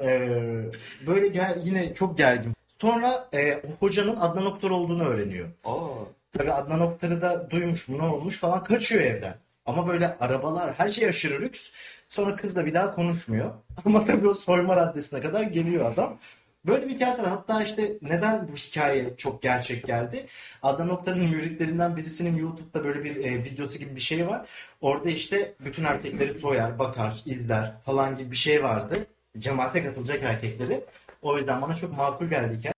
Ee, 0.00 0.62
böyle 1.06 1.28
ger 1.28 1.56
yine 1.62 1.94
çok 1.94 2.18
gergin. 2.18 2.52
Sonra 2.78 3.28
e, 3.32 3.54
o 3.54 3.60
hocanın 3.80 4.16
Adnan 4.16 4.46
Oktar 4.46 4.70
olduğunu 4.70 5.04
öğreniyor. 5.04 5.48
Aa. 5.64 6.04
Tabii 6.32 6.52
Adnan 6.52 6.80
Oktar'ı 6.80 7.20
da 7.20 7.50
duymuş 7.50 7.88
mu 7.88 7.98
ne 7.98 8.02
olmuş 8.02 8.38
falan 8.38 8.64
kaçıyor 8.64 9.02
evden. 9.02 9.34
Ama 9.66 9.88
böyle 9.88 10.18
arabalar 10.18 10.74
her 10.74 10.90
şey 10.90 11.08
aşırı 11.08 11.42
lüks. 11.42 11.70
Sonra 12.08 12.36
kızla 12.36 12.66
bir 12.66 12.74
daha 12.74 12.94
konuşmuyor. 12.94 13.50
Ama 13.84 14.04
tabii 14.04 14.28
o 14.28 14.34
soyma 14.34 14.76
raddesine 14.76 15.20
kadar 15.20 15.42
geliyor 15.42 15.92
adam. 15.92 16.18
Böyle 16.66 16.88
bir 16.88 16.94
hikayesi 16.94 17.22
var. 17.22 17.28
Hatta 17.28 17.62
işte 17.62 17.92
neden 18.02 18.48
bu 18.48 18.56
hikaye 18.56 19.16
çok 19.16 19.42
gerçek 19.42 19.86
geldi? 19.86 20.26
Adnan 20.62 20.88
Oktar'ın 20.88 21.30
müritlerinden 21.30 21.96
birisinin 21.96 22.36
YouTube'da 22.36 22.84
böyle 22.84 23.04
bir 23.04 23.16
e, 23.16 23.44
videosu 23.44 23.78
gibi 23.78 23.96
bir 23.96 24.00
şey 24.00 24.28
var. 24.28 24.48
Orada 24.80 25.10
işte 25.10 25.54
bütün 25.60 25.84
erkekleri 25.84 26.38
soyar, 26.38 26.78
bakar, 26.78 27.22
izler 27.26 27.72
falan 27.84 28.16
gibi 28.16 28.30
bir 28.30 28.36
şey 28.36 28.62
vardı. 28.62 29.06
Cemaate 29.38 29.84
katılacak 29.84 30.22
erkekleri. 30.22 30.84
O 31.22 31.38
yüzden 31.38 31.62
bana 31.62 31.74
çok 31.74 31.96
makul 31.96 32.26
geldi 32.26 32.56
hikaye. 32.58 32.71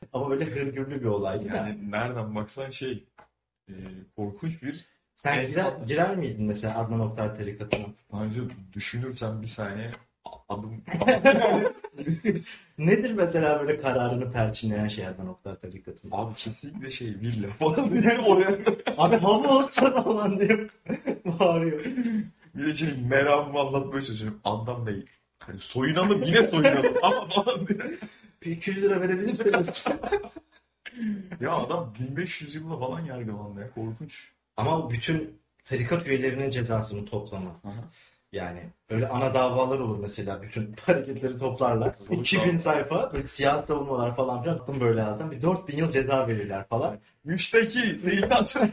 Ama 0.12 0.30
böyle 0.30 0.44
hırgürlü 0.44 1.00
bir 1.00 1.06
olaydı 1.06 1.52
da. 1.52 1.56
Yani 1.56 1.90
nereden 1.90 2.34
baksan 2.34 2.70
şey 2.70 3.04
e, 3.68 3.72
korkunç 4.16 4.62
bir 4.62 4.84
Sen 5.16 5.38
Evet, 5.38 5.50
girer, 5.50 5.72
girer 5.86 6.16
miydin 6.16 6.44
mesela 6.44 6.78
Adnan 6.78 7.00
Oktar 7.00 7.36
tarikatına? 7.36 7.86
sadece 8.12 8.40
düşünürsem 8.72 9.42
bir 9.42 9.46
saniye 9.46 9.90
adım 10.48 10.82
Nedir 12.78 13.12
mesela 13.12 13.60
böyle 13.60 13.80
kararını 13.80 14.32
perçinleyen 14.32 14.88
şey 14.88 15.06
Adnan 15.06 15.28
Oktar 15.28 15.60
tarikatına? 15.60 16.16
abi 16.16 16.34
kesinlikle 16.34 16.90
şey 16.90 17.08
villa 17.08 17.48
falan 17.50 17.90
diye 18.02 18.18
oraya 18.18 18.58
Abi 18.98 19.16
hava 19.16 19.48
olsa 19.58 20.02
falan 20.02 20.38
diye 20.38 20.68
bağırıyor. 21.24 21.84
bir 22.54 22.66
de 22.66 22.74
şey 22.74 22.88
meramımı 23.08 23.60
anlatmaya 23.60 24.02
çalışıyorum. 24.02 24.40
Adnan 24.44 24.86
Bey 24.86 25.04
hani 25.38 25.60
soyunalım 25.60 26.22
yine 26.22 26.42
soyunalım 26.50 26.94
ama 27.02 27.26
falan 27.28 27.68
diye. 27.68 27.78
Bir 28.42 28.50
200 28.50 28.82
lira 28.82 29.00
verebilirseniz. 29.00 29.84
Ya 31.40 31.52
adam 31.52 31.94
1500 31.98 32.54
yılla 32.54 32.78
falan 32.78 33.00
yargılandı 33.00 33.60
ya 33.60 33.70
korkunç. 33.70 34.32
Ama 34.56 34.90
bütün 34.90 35.40
tarikat 35.64 36.06
üyelerinin 36.06 36.50
cezasını 36.50 37.04
toplama. 37.04 37.50
Aha. 37.64 37.84
Yani 38.32 38.60
öyle 38.90 39.08
ana 39.08 39.34
davalar 39.34 39.78
olur 39.78 39.98
mesela 39.98 40.42
bütün 40.42 40.74
hareketleri 40.86 41.38
toplarlar. 41.38 41.94
Doğru, 41.98 42.14
2000 42.20 42.40
tamam. 42.42 42.58
sayfa 42.58 43.12
böyle 43.12 43.26
siyah 43.26 43.64
savunmalar 43.64 44.16
falan 44.16 44.42
filan 44.42 44.54
attım 44.54 44.80
böyle 44.80 45.00
yazdım. 45.00 45.30
Bir 45.30 45.42
4000 45.42 45.76
yıl 45.76 45.90
ceza 45.90 46.28
verirler 46.28 46.68
falan. 46.68 46.98
Müşteki 47.24 47.98
Seyit 47.98 48.32
Açan 48.32 48.70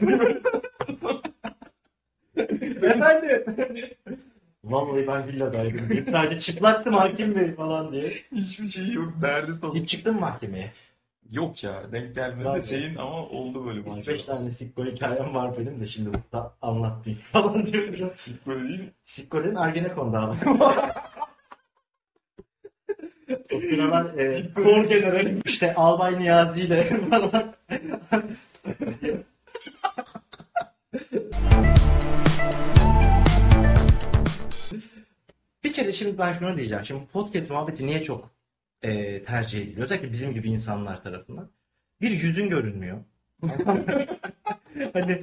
Efendim. 2.82 3.44
Vallahi 4.66 5.06
ben 5.06 5.28
villadaydım. 5.28 5.88
diye. 5.90 6.04
Sadece 6.04 6.38
çıplaktım 6.38 6.94
hakim 6.94 7.34
bey 7.34 7.54
falan 7.54 7.92
diye. 7.92 8.12
hiçbir 8.34 8.68
şey 8.68 8.92
yok 8.92 9.12
derdi 9.22 9.54
falan. 9.54 9.74
Hiç 9.74 9.88
çıktın 9.88 10.14
mı 10.14 10.20
mahkemeye? 10.20 10.72
Yok 11.30 11.64
ya 11.64 11.92
denk 11.92 12.14
gelmedi 12.14 12.54
de 12.56 12.62
senin 12.62 12.96
ama 12.96 13.26
oldu 13.28 13.66
böyle 13.66 13.80
3-5 13.80 13.86
maşallah. 13.88 14.18
tane 14.18 14.50
Sikko 14.50 14.84
hikayem 14.84 15.34
var 15.34 15.58
benim 15.58 15.80
de 15.80 15.86
şimdi 15.86 16.10
burada 16.14 16.54
anlatmayayım 16.62 17.22
falan 17.24 17.66
diyor 17.66 17.92
biraz. 17.92 18.28
Böyle 18.46 18.68
değil 18.68 18.80
mi? 18.80 18.92
Sikko 19.04 19.44
dedim 19.44 19.56
Ergenekon'da 19.58 20.20
abi. 20.20 20.36
o 23.54 23.60
sıralar 23.60 24.18
e, 24.18 24.54
kor 24.54 24.84
generalim 24.84 25.40
işte 25.44 25.74
Albay 25.74 26.18
Niyazi 26.18 26.60
ile 26.60 26.84
falan. 27.10 27.54
Kere 35.76 35.92
şimdi 35.92 36.18
ben 36.18 36.32
şunu 36.32 36.56
diyeceğim. 36.56 36.84
Şimdi 36.84 37.06
podcast 37.06 37.50
muhabbeti 37.50 37.86
niye 37.86 38.02
çok 38.02 38.30
e, 38.82 39.22
tercih 39.24 39.62
ediliyor? 39.62 39.84
Özellikle 39.84 40.12
bizim 40.12 40.32
gibi 40.32 40.50
insanlar 40.50 41.02
tarafından. 41.02 41.50
Bir 42.00 42.10
yüzün 42.10 42.48
görünmüyor. 42.48 42.98
hani 44.92 45.22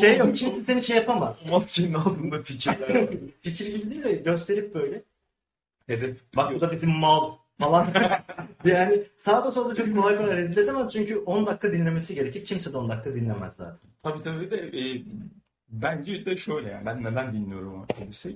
şey 0.00 0.16
yok. 0.16 0.36
Kimse 0.36 0.62
seni 0.62 0.82
şey 0.82 0.96
yapamaz. 0.96 1.44
Maskenin 1.50 1.94
altında 1.94 2.42
fikirler 2.42 3.02
var. 3.02 3.08
Fikir 3.40 3.76
gibi 3.76 3.90
değil 3.90 4.04
de 4.04 4.12
gösterip 4.12 4.74
böyle. 4.74 5.02
Hedef. 5.86 6.16
Bak 6.36 6.54
bu 6.54 6.60
da 6.60 6.72
bizim 6.72 6.90
mal 6.90 7.32
falan. 7.58 7.86
yani 8.64 9.02
sağda 9.16 9.50
solda 9.50 9.74
çok 9.74 9.94
kolay 9.94 10.16
kolay 10.16 10.36
rezil 10.36 10.56
edemez. 10.56 10.92
Çünkü 10.92 11.18
10 11.18 11.46
dakika 11.46 11.72
dinlemesi 11.72 12.14
gerekir. 12.14 12.44
Kimse 12.44 12.72
de 12.72 12.76
10 12.76 12.88
dakika 12.88 13.14
dinlemez 13.14 13.54
zaten. 13.54 13.90
Tabii 14.02 14.22
tabii 14.22 14.50
de 14.50 14.56
e, 14.56 15.02
bence 15.68 16.26
de 16.26 16.36
şöyle 16.36 16.70
yani 16.70 16.86
ben 16.86 17.04
neden 17.04 17.32
dinliyorum 17.32 17.82
otobüse? 17.82 18.30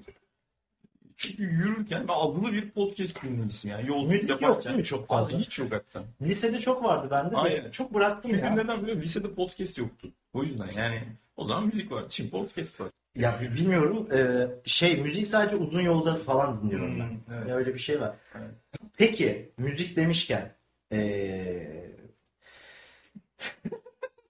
Çünkü 1.21 1.43
yürürken 1.43 2.09
ben 2.09 2.13
azılı 2.15 2.53
bir 2.53 2.71
podcast 2.71 3.23
dinlemişim 3.23 3.71
yani 3.71 3.87
yolculuk 3.89 4.11
Müzik 4.11 4.31
yok 4.31 4.43
yaparken. 4.43 4.65
değil 4.65 4.77
mi 4.79 4.85
çok 4.85 5.09
fazla? 5.09 5.39
hiç 5.39 5.59
yok 5.59 5.73
hatta. 5.73 6.05
Lisede 6.23 6.61
çok 6.61 6.85
vardı 6.85 7.09
bende 7.11 7.31
de. 7.31 7.37
Aynen. 7.37 7.71
Çok 7.71 7.95
bıraktım 7.95 8.31
Çünkü 8.31 8.45
ya. 8.47 8.51
neden 8.55 8.83
biliyor 8.83 8.97
musun? 8.97 9.07
Lisede 9.09 9.35
podcast 9.35 9.79
yoktu. 9.79 10.09
O 10.33 10.43
yüzden 10.43 10.69
yani 10.77 11.03
o 11.37 11.45
zaman 11.45 11.67
müzik 11.67 11.93
var. 11.93 12.05
Şimdi 12.09 12.31
podcast 12.31 12.81
var. 12.81 12.89
Ya 13.17 13.41
bi- 13.41 13.55
bilmiyorum. 13.55 14.09
Ee, 14.13 14.49
şey 14.65 14.97
müziği 15.03 15.27
sadece 15.27 15.57
uzun 15.57 15.81
yolda 15.81 16.15
falan 16.15 16.63
dinliyorum 16.63 17.01
ben. 17.01 17.09
Hmm, 17.09 17.35
evet. 17.35 17.49
Ya 17.49 17.57
öyle 17.57 17.75
bir 17.75 17.79
şey 17.79 18.01
var. 18.01 18.15
Evet. 18.35 18.51
Peki 18.97 19.51
müzik 19.59 19.97
demişken 19.97 20.53
ee... 20.93 21.89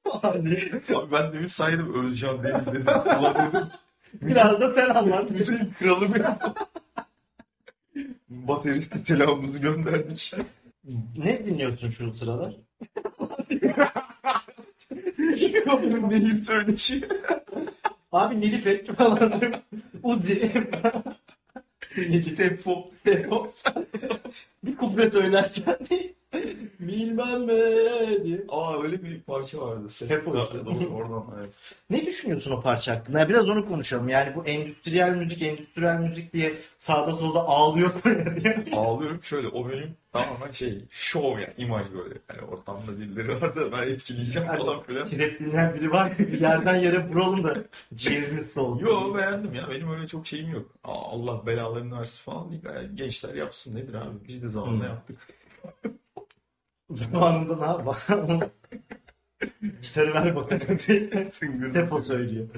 Abi 0.22 0.72
ben 1.12 1.32
demin 1.32 1.46
saydım 1.46 2.04
Özcan 2.06 2.44
Deniz 2.44 2.66
dedim. 2.66 2.86
Ulan 3.20 3.48
dedim. 3.52 3.68
Biraz 4.12 4.60
da 4.60 4.74
sen 4.74 4.88
anlat. 4.88 5.30
Müziğin 5.30 5.72
kralı 5.78 6.14
benim. 6.14 6.26
Bateriste 8.28 8.98
selamımızı 8.98 9.60
gönderdik. 9.60 10.34
Ne 11.16 11.46
dinliyorsun 11.46 11.90
şu 11.90 12.12
sıralar? 12.12 12.54
Kapının 15.64 16.10
nehir 16.10 16.36
söyleşi. 16.36 17.08
Abi 18.12 18.40
Nilüfer 18.40 18.86
falan. 18.86 19.42
Uzi. 20.02 20.52
Step 22.22 22.64
pop. 22.64 22.94
Sefo. 22.94 23.46
bir 24.64 24.76
kuple 24.76 25.10
söylersen 25.10 25.78
diye. 25.90 26.17
Bilmem 26.88 27.46
ne 27.46 28.24
diye. 28.24 28.40
Aa 28.48 28.82
öyle 28.82 29.02
bir 29.02 29.20
parça 29.20 29.60
vardı. 29.60 29.86
Hep 30.08 30.28
o 30.28 30.34
işte. 30.36 30.66
Doğru, 30.66 30.94
oradan 30.94 31.24
evet. 31.38 31.58
Ne 31.90 32.06
düşünüyorsun 32.06 32.50
o 32.50 32.60
parça 32.60 32.92
hakkında? 32.96 33.18
Ya 33.18 33.28
Biraz 33.28 33.48
onu 33.48 33.68
konuşalım. 33.68 34.08
Yani 34.08 34.34
bu 34.36 34.44
endüstriyel 34.44 35.14
müzik, 35.14 35.42
endüstriyel 35.42 36.00
müzik 36.00 36.32
diye 36.32 36.54
sağda 36.76 37.12
solda 37.12 37.40
ağlıyor 37.40 37.92
diye. 38.42 38.64
Ağlıyorum 38.76 39.18
şöyle 39.22 39.48
o 39.48 39.68
benim 39.68 39.96
tamamen 40.12 40.50
şey 40.50 40.84
şov 40.90 41.30
yani 41.38 41.52
imaj 41.58 41.86
böyle. 41.94 42.14
Yani 42.30 42.42
ortamda 42.42 42.98
birileri 43.00 43.40
var 43.40 43.56
da 43.56 43.72
ben 43.72 43.82
etkileyeceğim 43.88 44.48
falan 44.48 44.82
filan. 44.82 45.08
Trap 45.08 45.38
dinleyen 45.38 45.74
biri 45.74 45.92
var. 45.92 46.12
Bir 46.18 46.40
yerden 46.40 46.74
yere 46.76 47.04
vuralım 47.04 47.44
da 47.44 47.56
ciğerimiz 47.94 48.52
soğusun. 48.52 48.86
Yo 48.86 49.14
beğendim 49.16 49.54
ya 49.54 49.68
benim 49.70 49.90
öyle 49.90 50.06
çok 50.06 50.26
şeyim 50.26 50.50
yok. 50.50 50.66
Aa, 50.84 50.92
Allah 51.12 51.46
belalarını 51.46 51.98
versin 51.98 52.22
falan 52.30 52.50
değil. 52.50 52.62
Yani 52.64 52.88
gençler 52.96 53.34
yapsın 53.34 53.76
nedir 53.76 53.94
abi 53.94 54.16
biz 54.28 54.42
de 54.42 54.48
zamanında 54.48 54.84
Hmm. 54.84 54.90
yaptık. 54.90 55.18
Zamanında 56.90 57.56
ne 57.56 57.66
yapalım? 57.66 58.40
Gitarı 59.82 60.14
ver 60.14 60.36
bakalım 60.36 60.78
diye. 60.88 61.10
Hep 61.74 61.92
o 61.92 62.02
söylüyor. 62.02 62.48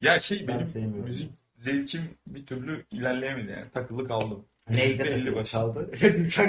Ya 0.00 0.20
şey 0.20 0.40
Ben 0.48 0.54
benim 0.54 0.66
sevmiyorum. 0.66 1.04
müzik 1.10 1.30
zevkim 1.58 2.02
bir 2.26 2.46
türlü 2.46 2.84
ilerleyemedi 2.90 3.50
yani 3.52 3.70
takılı 3.74 4.08
kaldım. 4.08 4.44
Neyde 4.70 5.04
Belli 5.04 5.24
takılı 5.24 5.36
başlı. 5.36 5.58
kaldı? 5.58 5.90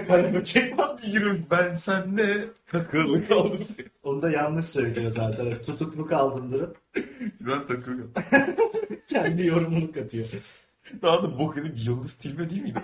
Kalem 0.08 0.34
böcek 0.34 0.78
var. 0.80 0.98
Bir 1.14 1.36
ben 1.52 1.74
sende 1.74 2.46
takılı 2.72 3.28
kaldım. 3.28 3.68
Onu 4.04 4.22
da 4.22 4.32
yanlış 4.32 4.66
söylüyor 4.66 5.12
zaten. 5.12 5.56
Tutuklu 5.66 6.06
kaldım 6.06 6.52
durum. 6.52 6.74
ben 7.42 7.68
takılıyorum. 7.68 8.14
Kendi 9.08 9.48
yorumunu 9.48 9.92
katıyor. 9.92 10.26
Daha 11.02 11.24
da 11.24 11.40
bok 11.40 11.58
edip 11.58 11.86
Yıldız 11.86 12.14
Tilbe 12.14 12.50
değil 12.50 12.62
miydi? 12.62 12.80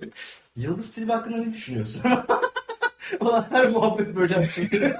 Yıldız 0.56 0.94
Tilbe 0.94 1.12
hakkında 1.12 1.36
ne 1.36 1.52
düşünüyorsun? 1.52 2.02
Ulan 3.20 3.46
her 3.50 3.68
muhabbet 3.68 4.16
böyle 4.16 4.40
bir 4.40 4.46
şey. 4.46 4.68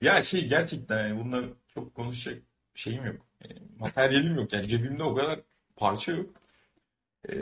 ya 0.00 0.22
şey 0.22 0.48
gerçekten 0.48 1.08
yani 1.08 1.20
bununla 1.24 1.42
çok 1.74 1.94
konuşacak 1.94 2.42
şeyim 2.74 3.04
yok. 3.06 3.16
E, 3.44 3.46
materyalim 3.78 4.36
yok 4.36 4.52
yani 4.52 4.68
cebimde 4.68 5.02
o 5.02 5.14
kadar 5.14 5.40
parça 5.76 6.12
yok. 6.12 6.26
E, 7.28 7.34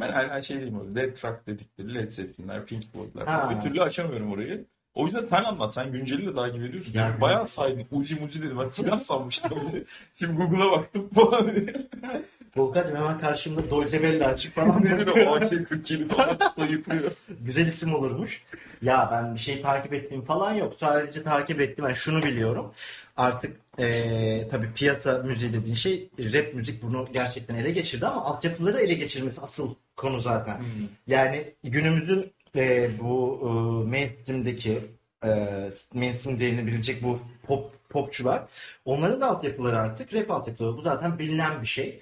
ben 0.00 0.12
hala 0.12 0.42
şey 0.42 0.56
diyeyim 0.56 0.80
öyle 0.80 0.94
Dead 0.94 1.14
Truck 1.14 1.46
dedikleri 1.46 1.94
Led 1.94 2.08
Zeppelin'ler, 2.08 2.66
Pink 2.66 2.82
Floyd'lar 2.92 3.56
bir 3.56 3.62
türlü 3.68 3.82
açamıyorum 3.82 4.32
orayı. 4.32 4.64
O 4.94 5.04
yüzden 5.04 5.20
sen 5.20 5.44
anlat. 5.44 5.74
Sen 5.74 5.92
günceli 5.92 6.26
de 6.26 6.34
takip 6.34 6.62
ediyorsun. 6.62 6.92
Yani- 6.94 7.20
Bayağı 7.20 7.46
saydın. 7.46 7.86
Uci 7.90 8.14
muci 8.14 8.42
dedim. 8.42 8.58
Ben 8.58 8.68
silah 8.68 8.98
sanmıştım. 8.98 9.58
Şimdi 10.14 10.32
Google'a 10.32 10.70
baktım 10.72 11.08
falan. 11.08 11.50
Volkan'cığım 12.56 12.96
hemen 12.96 13.18
karşımda 13.18 13.70
Dolce 13.70 14.02
Bella 14.02 14.26
açık 14.26 14.54
falan. 14.54 14.84
Nedir 14.84 15.06
o 15.06 15.12
AK-47 15.34 16.08
falan 16.08 16.38
sayıtlıyor. 16.58 17.12
Güzel 17.40 17.66
isim 17.66 17.94
olurmuş. 17.94 18.42
Ya 18.82 19.08
ben 19.12 19.34
bir 19.34 19.40
şey 19.40 19.62
takip 19.62 19.92
ettiğim 19.94 20.22
falan 20.22 20.54
yok. 20.54 20.74
Sadece 20.78 21.22
takip 21.22 21.60
ettim. 21.60 21.84
Ben 21.88 21.94
şunu 21.94 22.22
biliyorum. 22.22 22.72
Artık 23.16 23.56
eee 23.78 24.48
tabii 24.50 24.72
piyasa 24.74 25.18
müziği 25.18 25.52
dediğin 25.52 25.74
şey 25.74 26.08
rap 26.18 26.54
müzik 26.54 26.82
bunu 26.82 27.06
gerçekten 27.12 27.54
ele 27.54 27.70
geçirdi 27.70 28.06
ama 28.06 28.24
altyapıları 28.24 28.80
ele 28.80 28.94
geçirmesi 28.94 29.40
asıl 29.40 29.74
konu 29.96 30.20
zaten. 30.20 30.62
Yani 31.06 31.54
günümüzün 31.64 32.32
eee, 32.54 32.90
bu 33.00 33.40
eee, 33.42 33.90
mainstream'deki 33.90 34.80
eee 35.24 35.68
mainstream 35.94 36.40
denilebilecek 36.40 37.02
bu 37.02 37.18
pop 37.46 37.88
popçular 37.88 38.42
onların 38.84 39.20
da 39.20 39.26
altyapıları 39.30 39.78
artık 39.78 40.14
rap 40.14 40.30
altyapıları. 40.30 40.76
Bu 40.76 40.80
zaten 40.80 41.18
bilinen 41.18 41.62
bir 41.62 41.66
şey. 41.66 42.00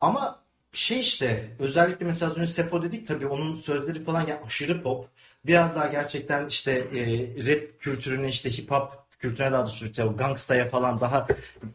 Ama 0.00 0.40
şey 0.72 1.00
işte 1.00 1.48
özellikle 1.58 2.06
mesela 2.06 2.30
az 2.30 2.38
önce 2.38 2.52
Sefo 2.52 2.82
dedik 2.82 3.06
tabii 3.06 3.26
onun 3.26 3.54
sözleri 3.54 4.04
falan 4.04 4.26
ya 4.26 4.42
aşırı 4.46 4.82
pop. 4.82 5.08
Biraz 5.46 5.76
daha 5.76 5.86
gerçekten 5.86 6.46
işte 6.46 6.72
e, 6.72 7.02
rap 7.46 7.80
kültürüne 7.80 8.28
işte 8.28 8.50
hip 8.50 8.70
hop 8.70 8.92
kültürüne 9.18 9.52
daha 9.52 9.62
doğrusu 9.62 9.86
işte 9.86 10.04
gangstaya 10.18 10.68
falan 10.68 11.00
daha 11.00 11.26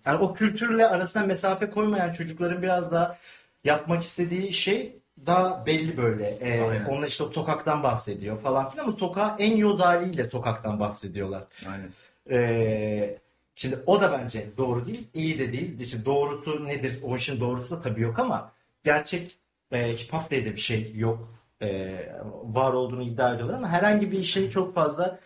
yani 0.05 0.17
o 0.17 0.33
kültürle 0.33 0.87
arasına 0.87 1.25
mesafe 1.25 1.69
koymayan 1.69 2.11
çocukların 2.11 2.61
biraz 2.61 2.91
daha 2.91 3.17
yapmak 3.63 4.01
istediği 4.01 4.53
şey 4.53 4.95
daha 5.25 5.65
belli 5.65 5.97
böyle. 5.97 6.27
E, 6.27 6.61
Aynen. 6.61 6.85
onlar 6.85 7.07
işte 7.07 7.23
sokaktan 7.33 7.83
bahsediyor 7.83 8.39
falan 8.41 8.71
filan 8.71 8.83
ama 8.83 8.97
sokağa 8.97 9.35
en 9.39 9.57
yoz 9.57 9.79
haliyle 9.79 10.29
sokaktan 10.29 10.79
bahsediyorlar. 10.79 11.43
Aynen. 11.67 11.89
Ee, 12.29 13.17
şimdi 13.55 13.79
o 13.85 14.01
da 14.01 14.11
bence 14.11 14.49
doğru 14.57 14.85
değil, 14.85 15.07
iyi 15.13 15.39
de 15.39 15.53
değil. 15.53 15.79
İşte 15.79 16.05
doğrusu 16.05 16.65
nedir? 16.67 16.99
O 17.03 17.15
işin 17.15 17.39
doğrusu 17.39 17.75
da 17.75 17.81
tabii 17.81 18.01
yok 18.01 18.19
ama 18.19 18.51
gerçek 18.83 19.37
e, 19.71 19.91
hip 19.95 20.31
de 20.31 20.45
bir 20.45 20.61
şey 20.61 20.91
yok. 20.95 21.33
Ee, 21.61 22.11
var 22.43 22.73
olduğunu 22.73 23.03
iddia 23.03 23.33
ediyorlar 23.33 23.55
ama 23.55 23.69
herhangi 23.69 24.11
bir 24.11 24.19
işin 24.19 24.49
çok 24.49 24.75
fazla 24.75 25.19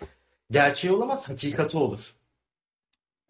gerçeği 0.51 0.93
olamaz, 0.93 1.29
hakikati 1.29 1.77
olur. 1.77 2.15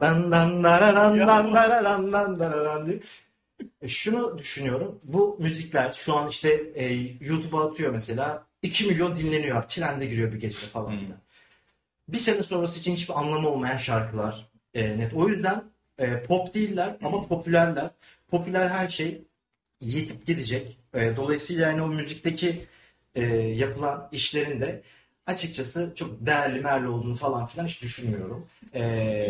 Dan 0.02 0.32
dan 0.32 0.64
dararan 0.64 1.20
dan 1.20 1.54
dararan 1.54 2.14
dan 2.14 2.40
dararan 2.40 2.86
diye. 2.86 3.00
E, 3.82 3.88
Şunu 3.88 4.38
düşünüyorum. 4.38 5.00
Bu 5.04 5.38
müzikler 5.40 5.94
şu 5.94 6.16
an 6.16 6.30
işte 6.30 6.50
e, 6.76 6.94
YouTube'a 7.22 7.68
atıyor 7.68 7.92
mesela 7.94 8.46
2 8.62 8.88
milyon 8.88 9.16
dinleniyor. 9.16 9.64
Trende 9.64 10.06
giriyor 10.06 10.32
bir 10.32 10.40
gecede 10.40 10.66
falan 10.66 10.92
Hmm. 10.92 11.00
filan. 11.00 11.18
Bir 12.08 12.18
sene 12.18 12.44
sonrası 12.44 12.80
için 12.80 12.94
hiçbir 12.94 13.20
anlamı 13.20 13.50
olmayan 13.50 13.78
şarkılar. 13.78 14.50
E, 14.78 14.98
net. 15.00 15.13
O 15.13 15.30
yüzden 15.30 15.63
e, 15.98 16.24
pop 16.24 16.54
değiller 16.54 16.98
ama 17.04 17.28
popülerler. 17.28 17.90
Popüler 18.28 18.70
her 18.70 18.88
şey 18.88 19.22
yetip 19.82 20.26
gidecek. 20.28 20.78
E, 20.94 21.16
dolayısıyla 21.16 21.68
yani 21.68 21.82
o 21.82 21.88
müzikteki 21.88 22.66
e, 23.16 23.26
yapılan 23.36 24.10
işlerin 24.12 24.62
de 24.62 24.82
açıkçası 25.26 25.92
çok 25.96 26.26
değerli 26.26 26.60
merli 26.62 26.88
olduğunu 26.88 27.16
falan 27.16 27.46
filan 27.46 27.66
hiç 27.68 27.82
düşünmüyorum. 27.82 28.46
E, 28.74 28.84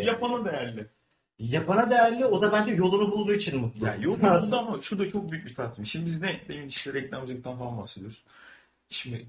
Yapana 0.05 0.45
değerli. 0.45 0.85
yapana 1.39 1.89
değerli 1.89 2.25
o 2.25 2.41
da 2.41 2.51
bence 2.51 2.71
yolunu 2.71 3.11
bulduğu 3.11 3.33
için 3.33 3.59
mutlu. 3.59 3.85
Yani 3.85 4.05
yok 4.05 4.21
burada 4.21 4.59
ama 4.59 4.81
şurada 4.81 5.09
çok 5.09 5.31
büyük 5.31 5.45
bir 5.45 5.55
tartışma. 5.55 5.85
Şimdi 5.85 6.05
biz 6.05 6.21
ne 6.21 6.41
demin 6.49 6.67
işte 6.67 6.93
reklamcılıktan 6.93 7.57
falan 7.57 7.77
bahsediyoruz. 7.77 8.23
Şimdi 8.89 9.25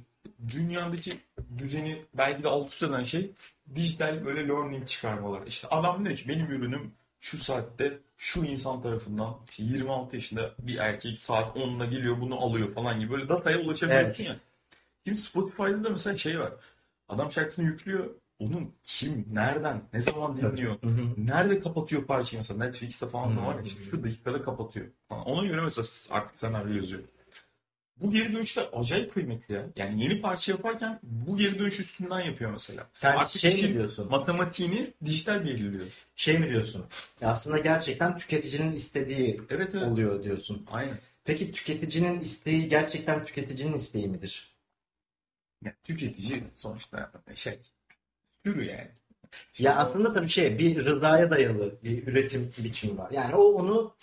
dünyadaki 0.53 1.13
düzeni 1.59 2.03
belki 2.15 2.43
de 2.43 2.49
alt 2.49 2.73
üst 2.73 2.83
eden 2.83 3.05
şey 3.05 3.31
dijital 3.75 4.25
böyle 4.25 4.49
learning 4.49 4.87
çıkarmalar. 4.87 5.47
İşte 5.47 5.69
adam 5.69 6.05
diyor 6.05 6.17
ki 6.17 6.29
benim 6.29 6.47
ürünüm 6.47 6.93
şu 7.21 7.37
saatte 7.39 7.99
şu 8.17 8.45
insan 8.45 8.83
tarafından 8.83 9.37
işte 9.51 9.63
26 9.63 10.17
yaşında 10.17 10.55
bir 10.59 10.77
erkek 10.77 11.19
saat 11.19 11.57
10'da 11.57 11.85
geliyor 11.85 12.21
bunu 12.21 12.41
alıyor 12.41 12.75
falan 12.75 13.01
gibi 13.01 13.13
böyle 13.13 13.29
dataya 13.29 13.59
ulaşabiliyorsun 13.59 14.25
ya. 14.25 14.37
Şimdi 15.05 15.19
Spotify'da 15.21 15.85
da 15.85 15.91
mesela 15.91 16.17
şey 16.17 16.41
var. 16.41 16.53
Adam 17.09 17.33
şarkısını 17.33 17.67
yüklüyor. 17.67 18.11
Onun 18.39 18.75
kim, 18.83 19.27
nereden, 19.33 19.83
ne 19.93 20.01
zaman 20.01 20.37
dinliyor? 20.37 20.77
Nerede 21.17 21.61
kapatıyor 21.61 22.07
parçayı 22.07 22.39
mesela 22.39 22.65
Netflix'te 22.65 23.09
falan 23.09 23.37
da 23.37 23.47
var 23.47 23.55
ya 23.55 23.63
işte 23.63 23.83
şu 23.91 24.05
dakikada 24.05 24.43
kapatıyor. 24.43 24.87
Ona 25.11 25.47
göre 25.47 25.61
mesela 25.61 25.87
artık 26.11 26.39
senaryo 26.39 26.75
yazıyor. 26.77 27.03
Bu 28.01 28.11
geri 28.11 28.33
dönüşler 28.33 28.69
acayip 28.73 29.15
kıymetli 29.15 29.55
ya. 29.55 29.67
Yani 29.77 30.03
yeni 30.03 30.21
parça 30.21 30.53
yaparken 30.53 31.01
bu 31.03 31.37
geri 31.37 31.59
dönüş 31.59 31.81
üstünden 31.81 32.21
yapıyor 32.21 32.51
mesela. 32.51 32.89
Sen 32.93 33.17
Artık 33.17 33.41
şey 33.41 33.63
mi 33.63 33.75
diyorsun? 33.75 34.09
Matematiğini 34.11 34.93
dijital 35.05 35.45
belirliyor. 35.45 35.87
Şey 36.17 36.39
mi 36.39 36.49
diyorsun? 36.49 36.87
Aslında 37.23 37.59
gerçekten 37.59 38.19
tüketicinin 38.19 38.73
istediği 38.73 39.41
Evet 39.51 39.75
evet. 39.75 39.89
oluyor 39.89 40.23
diyorsun. 40.23 40.67
Aynen. 40.71 40.99
Peki 41.25 41.53
tüketicinin 41.53 42.21
isteği 42.21 42.69
gerçekten 42.69 43.25
tüketicinin 43.25 43.75
isteği 43.75 44.09
midir? 44.09 44.55
Ya, 45.65 45.73
tüketici 45.85 46.43
sonuçta 46.55 47.11
şey 47.35 47.59
sürü 48.43 48.65
yani. 48.65 48.91
Ya 49.59 49.77
aslında 49.77 50.13
tabii 50.13 50.29
şey 50.29 50.59
bir 50.59 50.85
rızaya 50.85 51.31
dayalı 51.31 51.79
bir 51.85 52.07
üretim 52.07 52.53
biçimi 52.59 52.99
var. 52.99 53.11
Yani 53.11 53.35
o 53.35 53.43
onu 53.43 53.95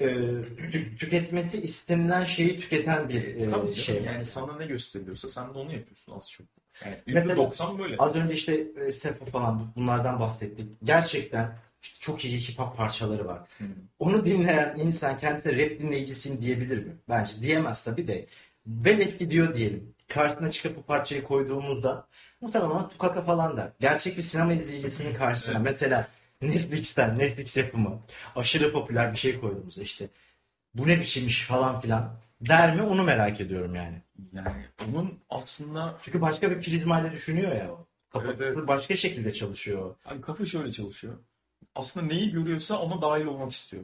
e, 0.00 0.04
tü- 0.06 0.96
tüketmesi 0.96 1.60
istenilen 1.62 2.24
şeyi 2.24 2.60
tüketen 2.60 3.08
bir 3.08 3.24
e, 3.36 3.50
Tabii 3.50 3.74
şey. 3.74 3.94
canım, 3.94 4.06
yani 4.14 4.24
sana 4.24 4.56
ne 4.56 4.66
gösteriliyorsa 4.66 5.28
sen 5.28 5.54
de 5.54 5.58
onu 5.58 5.72
yapıyorsun 5.72 6.12
az 6.16 6.30
çok. 6.30 6.46
Yani 6.84 6.96
Mesela- 7.06 7.34
%90 7.34 7.78
böyle. 7.78 7.96
Az 7.98 8.14
önce 8.14 8.34
işte 8.34 8.66
e, 8.86 8.92
Sefo 8.92 9.24
falan 9.26 9.72
bunlardan 9.76 10.20
bahsettik. 10.20 10.70
Gerçekten 10.84 11.58
işte 11.82 11.96
çok 12.00 12.24
iyi 12.24 12.40
hip 12.40 12.58
hop 12.58 12.76
parçaları 12.76 13.26
var. 13.26 13.38
Hı. 13.58 13.64
Onu 13.98 14.24
dinleyen 14.24 14.76
insan 14.78 15.18
kendisine 15.18 15.52
rap 15.64 15.80
dinleyicisiyim 15.80 16.40
diyebilir 16.40 16.78
mi? 16.86 16.92
Bence 17.08 17.32
diyemez 17.42 17.84
tabii 17.84 18.08
de. 18.08 18.26
Velet 18.66 19.18
gidiyor 19.18 19.54
diyelim. 19.54 19.94
Karşısına 20.08 20.50
çıkıp 20.50 20.76
bu 20.76 20.82
parçayı 20.82 21.24
koyduğumuzda 21.24 22.06
muhtemelen 22.40 22.88
tukaka 22.88 23.22
falan 23.22 23.56
der. 23.56 23.68
Gerçek 23.80 24.16
bir 24.16 24.22
sinema 24.22 24.52
izleyicisinin 24.52 25.14
karşısına 25.14 25.54
Evet. 25.54 25.64
mesela 25.64 26.08
Netflix'ten 26.42 27.18
Netflix 27.18 27.56
yapımı 27.56 28.00
aşırı 28.36 28.72
popüler 28.72 29.12
bir 29.12 29.18
şey 29.18 29.40
koyduğumuzda 29.40 29.82
işte 29.82 30.08
bu 30.74 30.86
ne 30.86 31.00
biçimmiş 31.00 31.42
falan 31.42 31.80
filan 31.80 32.18
der 32.40 32.76
mi 32.76 32.82
onu 32.82 33.04
merak 33.04 33.40
ediyorum 33.40 33.74
yani. 33.74 34.02
Yani 34.32 34.64
onun 34.88 35.18
aslında 35.30 35.98
Çünkü 36.02 36.20
başka 36.20 36.50
bir 36.50 36.62
prizmayla 36.62 37.12
düşünüyor 37.12 37.56
ya 37.56 37.72
o. 37.72 37.86
Kafası 38.10 38.36
Evet, 38.42 38.56
evet. 38.56 38.68
başka 38.68 38.96
şekilde 38.96 39.32
çalışıyor. 39.32 39.94
Abi 40.04 40.20
kafa 40.20 40.44
şöyle 40.44 40.72
çalışıyor. 40.72 41.14
Aslında 41.74 42.06
neyi 42.06 42.30
görüyorsa 42.30 42.78
ona 42.78 43.02
dahil 43.02 43.24
olmak 43.24 43.52
istiyor. 43.52 43.82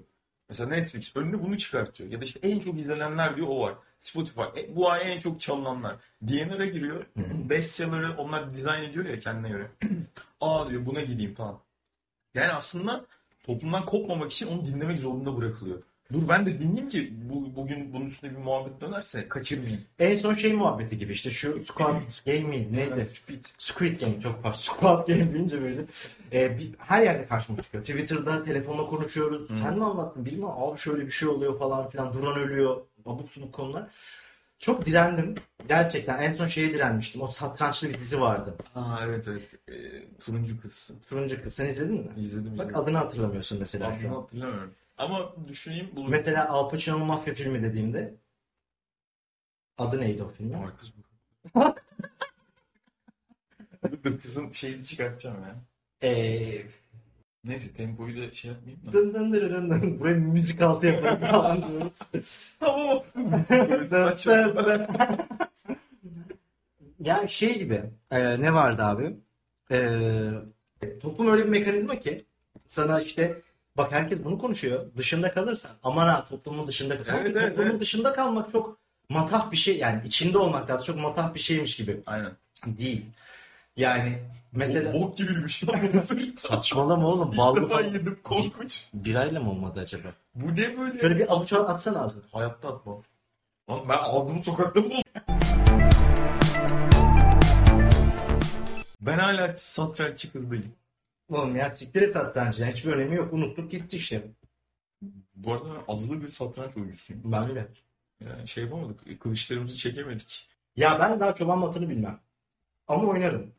Mesela 0.49 0.69
Netflix 0.69 1.17
önüne 1.17 1.43
bunu 1.43 1.59
çıkartıyor. 1.59 2.11
Ya 2.11 2.21
da 2.21 2.25
işte 2.25 2.40
en 2.43 2.59
çok 2.59 2.79
izlenenler 2.79 3.37
diyor 3.37 3.47
o 3.51 3.61
var. 3.61 3.75
Spotify 3.99 4.40
e, 4.40 4.77
bu 4.77 4.90
ay 4.90 5.12
en 5.12 5.19
çok 5.19 5.40
çalınanlar. 5.40 5.97
DNR'a 6.23 6.67
giriyor. 6.67 7.07
Bestseller'ı 7.51 8.17
onlar 8.17 8.55
dizayn 8.55 8.83
ediyor 8.83 9.05
ya 9.05 9.19
kendine 9.19 9.49
göre. 9.49 9.71
Aa 10.40 10.71
diyor 10.71 10.87
buna 10.87 11.01
gideyim 11.01 11.35
falan. 11.35 11.59
Yani 12.35 12.53
aslında 12.53 13.05
toplumdan 13.47 13.85
kopmamak 13.85 14.33
için 14.33 14.47
onu 14.47 14.66
dinlemek 14.66 15.01
zorunda 15.01 15.37
bırakılıyor. 15.37 15.83
Dur 16.12 16.29
ben 16.29 16.47
de 16.47 16.59
dinleyeyim 16.61 16.88
ki 16.88 17.14
bu, 17.31 17.57
bugün 17.57 17.92
bunun 17.92 18.07
üstüne 18.07 18.31
bir 18.31 18.37
muhabbet 18.37 18.81
dönerse 18.81 19.29
kaçırmayayım. 19.29 19.81
En 19.99 20.18
son 20.18 20.35
şey 20.35 20.53
muhabbeti 20.53 20.99
gibi 20.99 21.12
işte 21.12 21.31
şu 21.31 21.64
Squid 21.64 22.27
Game 22.27 22.49
miydi 22.49 22.68
neydi? 22.73 23.09
Speed. 23.12 23.44
Squid 23.59 24.01
Game 24.01 24.20
çok 24.20 24.42
pardon. 24.42 24.57
Squid 24.59 25.09
Game 25.09 25.33
deyince 25.35 25.62
böyle. 25.62 25.85
e, 26.33 26.59
bir- 26.59 26.70
her 26.79 27.03
yerde 27.03 27.27
karşıma 27.27 27.62
çıkıyor. 27.62 27.85
Twitter'da 27.85 28.44
telefonla 28.44 28.87
konuşuyoruz. 28.87 29.42
Hı. 29.51 29.55
Sen 29.62 29.79
mi 29.79 29.85
anlattın 29.85 30.25
bilmem. 30.25 30.51
Abi 30.51 30.79
şöyle 30.79 31.07
bir 31.07 31.11
şey 31.11 31.29
oluyor 31.29 31.59
falan 31.59 31.90
filan. 31.90 32.12
Duran 32.14 32.38
ölüyor. 32.38 32.81
Abuk 33.07 33.31
subuk 33.31 33.53
konular. 33.53 33.87
Çok 34.59 34.85
direndim. 34.87 35.35
Gerçekten 35.69 36.19
en 36.23 36.37
son 36.37 36.47
şeye 36.47 36.75
direnmiştim. 36.75 37.23
O 37.23 37.29
satrançlı 37.29 37.88
bir 37.88 37.95
dizi 37.95 38.21
vardı. 38.21 38.55
Aa 38.75 38.99
evet 39.05 39.29
evet. 39.29 39.43
Ee, 39.69 40.09
turuncu 40.21 40.61
kız. 40.61 40.90
Turuncu 41.09 41.43
kız. 41.43 41.55
Sen 41.55 41.67
izledin 41.67 41.95
mi? 41.95 42.11
İzledim 42.17 42.59
Bak 42.59 42.64
izledim. 42.64 42.77
adını 42.81 42.99
hatırlamıyorsun 42.99 43.59
mesela 43.59 43.88
Adını 43.88 44.09
hatırlamıyorum. 44.09 44.75
Ama 44.99 45.33
düşüneyim 45.49 45.90
bulurum. 45.97 46.11
Mesela 46.11 46.49
Al 46.49 46.71
Pacino'nun 46.71 47.07
mafya 47.07 47.35
filmi 47.35 47.62
dediğimde 47.62 48.14
adı 49.79 50.01
neydi 50.01 50.23
o 50.23 50.29
filmin? 50.29 50.59
Marcus 50.59 50.93
Dur 54.05 54.21
kızın 54.21 54.53
şeyini 54.53 54.85
çıkartacağım 54.85 55.43
ya. 55.43 55.57
Eee 56.03 56.67
Neyse 57.45 57.73
tempoyu 57.73 58.17
da 58.17 58.35
şey 58.35 58.51
yapmayayım 58.51 58.87
da. 58.87 58.93
dın 58.93 59.15
dın 59.15 59.33
dın 59.33 59.71
dın. 59.71 60.01
Buraya 60.01 60.15
müzik 60.15 60.63
altı 60.63 60.87
yaparız 60.87 61.21
falan 61.31 61.65
diyor. 61.69 61.91
Tamam 62.61 62.89
olsun. 62.89 63.33
Ya 67.01 67.29
şey 67.29 67.59
gibi 67.59 67.83
e, 68.11 68.41
ne 68.41 68.55
vardı 68.55 68.83
abi? 68.83 69.17
E, 69.71 69.91
toplum 71.03 71.29
öyle 71.29 71.45
bir 71.45 71.49
mekanizma 71.49 72.01
ki 72.01 72.25
sana 72.67 73.01
işte 73.01 73.43
Bak 73.77 73.93
herkes 73.93 74.25
bunu 74.25 74.39
konuşuyor. 74.39 74.87
Dışında 74.97 75.33
kalırsan. 75.33 75.71
Aman 75.83 76.07
ha 76.07 76.25
toplumun 76.29 76.67
dışında 76.67 76.95
kalırsan. 76.95 77.19
Evet, 77.21 77.37
evet, 77.37 77.49
toplumun 77.49 77.71
evet. 77.71 77.81
dışında 77.81 78.13
kalmak 78.13 78.53
çok 78.53 78.79
matah 79.09 79.51
bir 79.51 79.57
şey. 79.57 79.79
Yani 79.79 80.03
içinde 80.07 80.39
olmak 80.39 80.69
daha 80.69 80.79
çok 80.79 80.97
matah 80.97 81.35
bir 81.35 81.41
şeymiş 81.41 81.77
gibi. 81.77 82.01
Aynen. 82.07 82.33
Değil. 82.67 83.07
Yani 83.77 84.19
mesela 84.53 84.95
Bok, 84.95 85.17
gibiymiş 85.17 85.69
lan 85.69 85.81
bu 85.93 85.97
mısır. 85.97 86.37
saçmalama 86.37 87.07
oğlum. 87.07 87.29
İlk 87.31 87.39
Ballı 87.39 87.63
defa 87.63 87.69
falan. 87.77 87.85
yedim 87.93 88.19
korkunç. 88.25 88.89
Birayla 88.95 89.41
mı 89.41 89.51
olmadı 89.51 89.81
acaba? 89.81 90.09
Bu 90.35 90.53
ne 90.57 90.79
böyle? 90.79 90.99
Şöyle 90.99 91.19
bir 91.19 91.33
avuç 91.33 91.53
atsana 91.53 92.01
ağzına. 92.01 92.25
Hayatta 92.33 92.69
atmam. 92.69 93.03
Lan 93.71 93.89
ben 93.89 93.99
ağzımı 93.99 94.45
sokakta 94.45 94.81
mı? 94.81 94.89
Ben 99.01 99.19
hala 99.19 99.55
satranççı 99.57 100.33
kızdayım. 100.33 100.73
Oğlum 101.29 101.57
ya 101.57 101.71
siktir 101.71 102.03
et 102.03 102.13
satrancı. 102.13 102.65
Hiçbir 102.65 102.93
önemi 102.93 103.17
yok. 103.17 103.33
Unuttuk 103.33 103.71
gitti 103.71 103.97
işte. 103.97 104.23
Bu 105.35 105.53
arada 105.53 105.71
azılı 105.89 106.23
bir 106.23 106.29
satranç 106.29 106.77
oyuncusuyum. 106.77 107.23
Ben 107.25 107.55
de. 107.55 107.69
Yani 108.25 108.49
şey 108.49 108.65
yapamadık, 108.65 109.21
kılıçlarımızı 109.21 109.77
çekemedik. 109.77 110.49
Ya 110.77 111.01
ben 111.01 111.21
daha 111.21 111.35
çoban 111.35 111.59
matını 111.59 111.89
bilmem. 111.89 112.21
Ama 112.89 113.05
oynarım. 113.09 113.53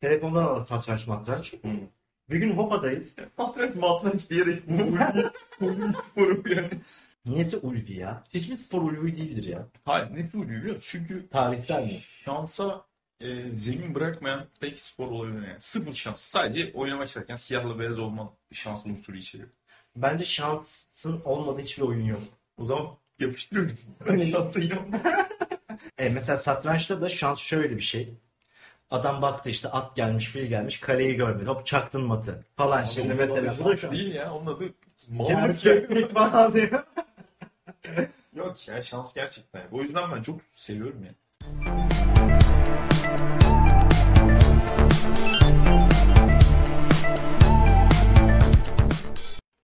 Telefondan 0.00 0.42
alır 0.44 0.66
satranç 0.66 1.06
matranç. 1.06 1.54
Bir 2.30 2.38
gün 2.38 2.50
Hopa'dayız. 2.56 3.14
Satranç 3.36 3.74
matranç 3.74 4.30
diyerek 4.30 4.62
ulvi, 4.68 5.30
ulvi 5.60 5.92
sporum 5.92 6.42
yani. 6.46 6.70
Niyeti 7.26 7.56
ulvi 7.56 7.92
ya. 7.92 8.24
Hiçbir 8.34 8.56
spor 8.56 8.82
ulvi 8.82 9.16
değildir 9.16 9.44
ya. 9.44 9.66
Hayır 9.84 10.06
ne 10.06 10.40
ulvi 10.40 10.48
biliyor 10.48 10.74
musun? 10.74 10.88
Çünkü 10.90 11.28
Tarihsel 11.28 11.82
mi? 11.82 12.00
şansa 12.24 12.84
e, 13.20 13.56
zemin 13.56 13.94
bırakmayan 13.94 14.46
tek 14.60 14.80
spor 14.80 15.06
olabilir 15.06 15.48
yani. 15.48 15.60
Sıfır 15.60 15.92
şans. 15.92 16.20
Sadece 16.20 16.72
oynamak 16.74 17.06
isterken 17.06 17.34
siyahla 17.34 17.78
beyaz 17.78 17.98
olma 17.98 18.32
şans 18.52 18.86
unsuru 18.86 19.16
içeriyor. 19.16 19.48
Bence 19.96 20.24
şansın 20.24 21.20
olmadığı 21.24 21.62
hiçbir 21.62 21.82
oyun 21.82 22.04
yok. 22.04 22.22
O 22.56 22.62
zaman 22.64 22.96
yapıştırıyorum. 23.18 23.76
Ben 24.08 24.18
inanmam. 24.18 24.50
E 25.98 26.08
mesela 26.08 26.38
satrançta 26.38 27.00
da 27.00 27.08
şans 27.08 27.38
şöyle 27.38 27.76
bir 27.76 27.82
şey. 27.82 28.14
Adam 28.90 29.22
baktı 29.22 29.50
işte 29.50 29.68
at 29.68 29.96
gelmiş, 29.96 30.26
fil 30.26 30.46
gelmiş, 30.46 30.80
kaleyi 30.80 31.14
görmedi. 31.16 31.46
Hop 31.46 31.66
çaktın 31.66 32.02
matı 32.02 32.40
falan. 32.56 32.84
Şimdi 32.84 33.12
Onun 33.12 33.32
adı 33.32 33.42
mesela 33.42 33.64
bu 33.64 33.68
da 33.68 33.76
şu 33.76 33.92
değil 33.92 34.14
ya. 34.14 34.34
Onun 34.34 34.46
adı 34.46 34.64
Yani 35.10 35.48
ya. 35.48 35.54
sökmek 35.54 36.14
falan 36.14 36.54
diyor. 36.54 36.84
Yok 38.36 38.68
ya 38.68 38.82
şans 38.82 39.14
gerçekten. 39.14 39.62
O 39.72 39.82
yüzden 39.82 40.12
ben 40.12 40.22
çok 40.22 40.40
seviyorum 40.54 41.04
ya. 41.04 41.12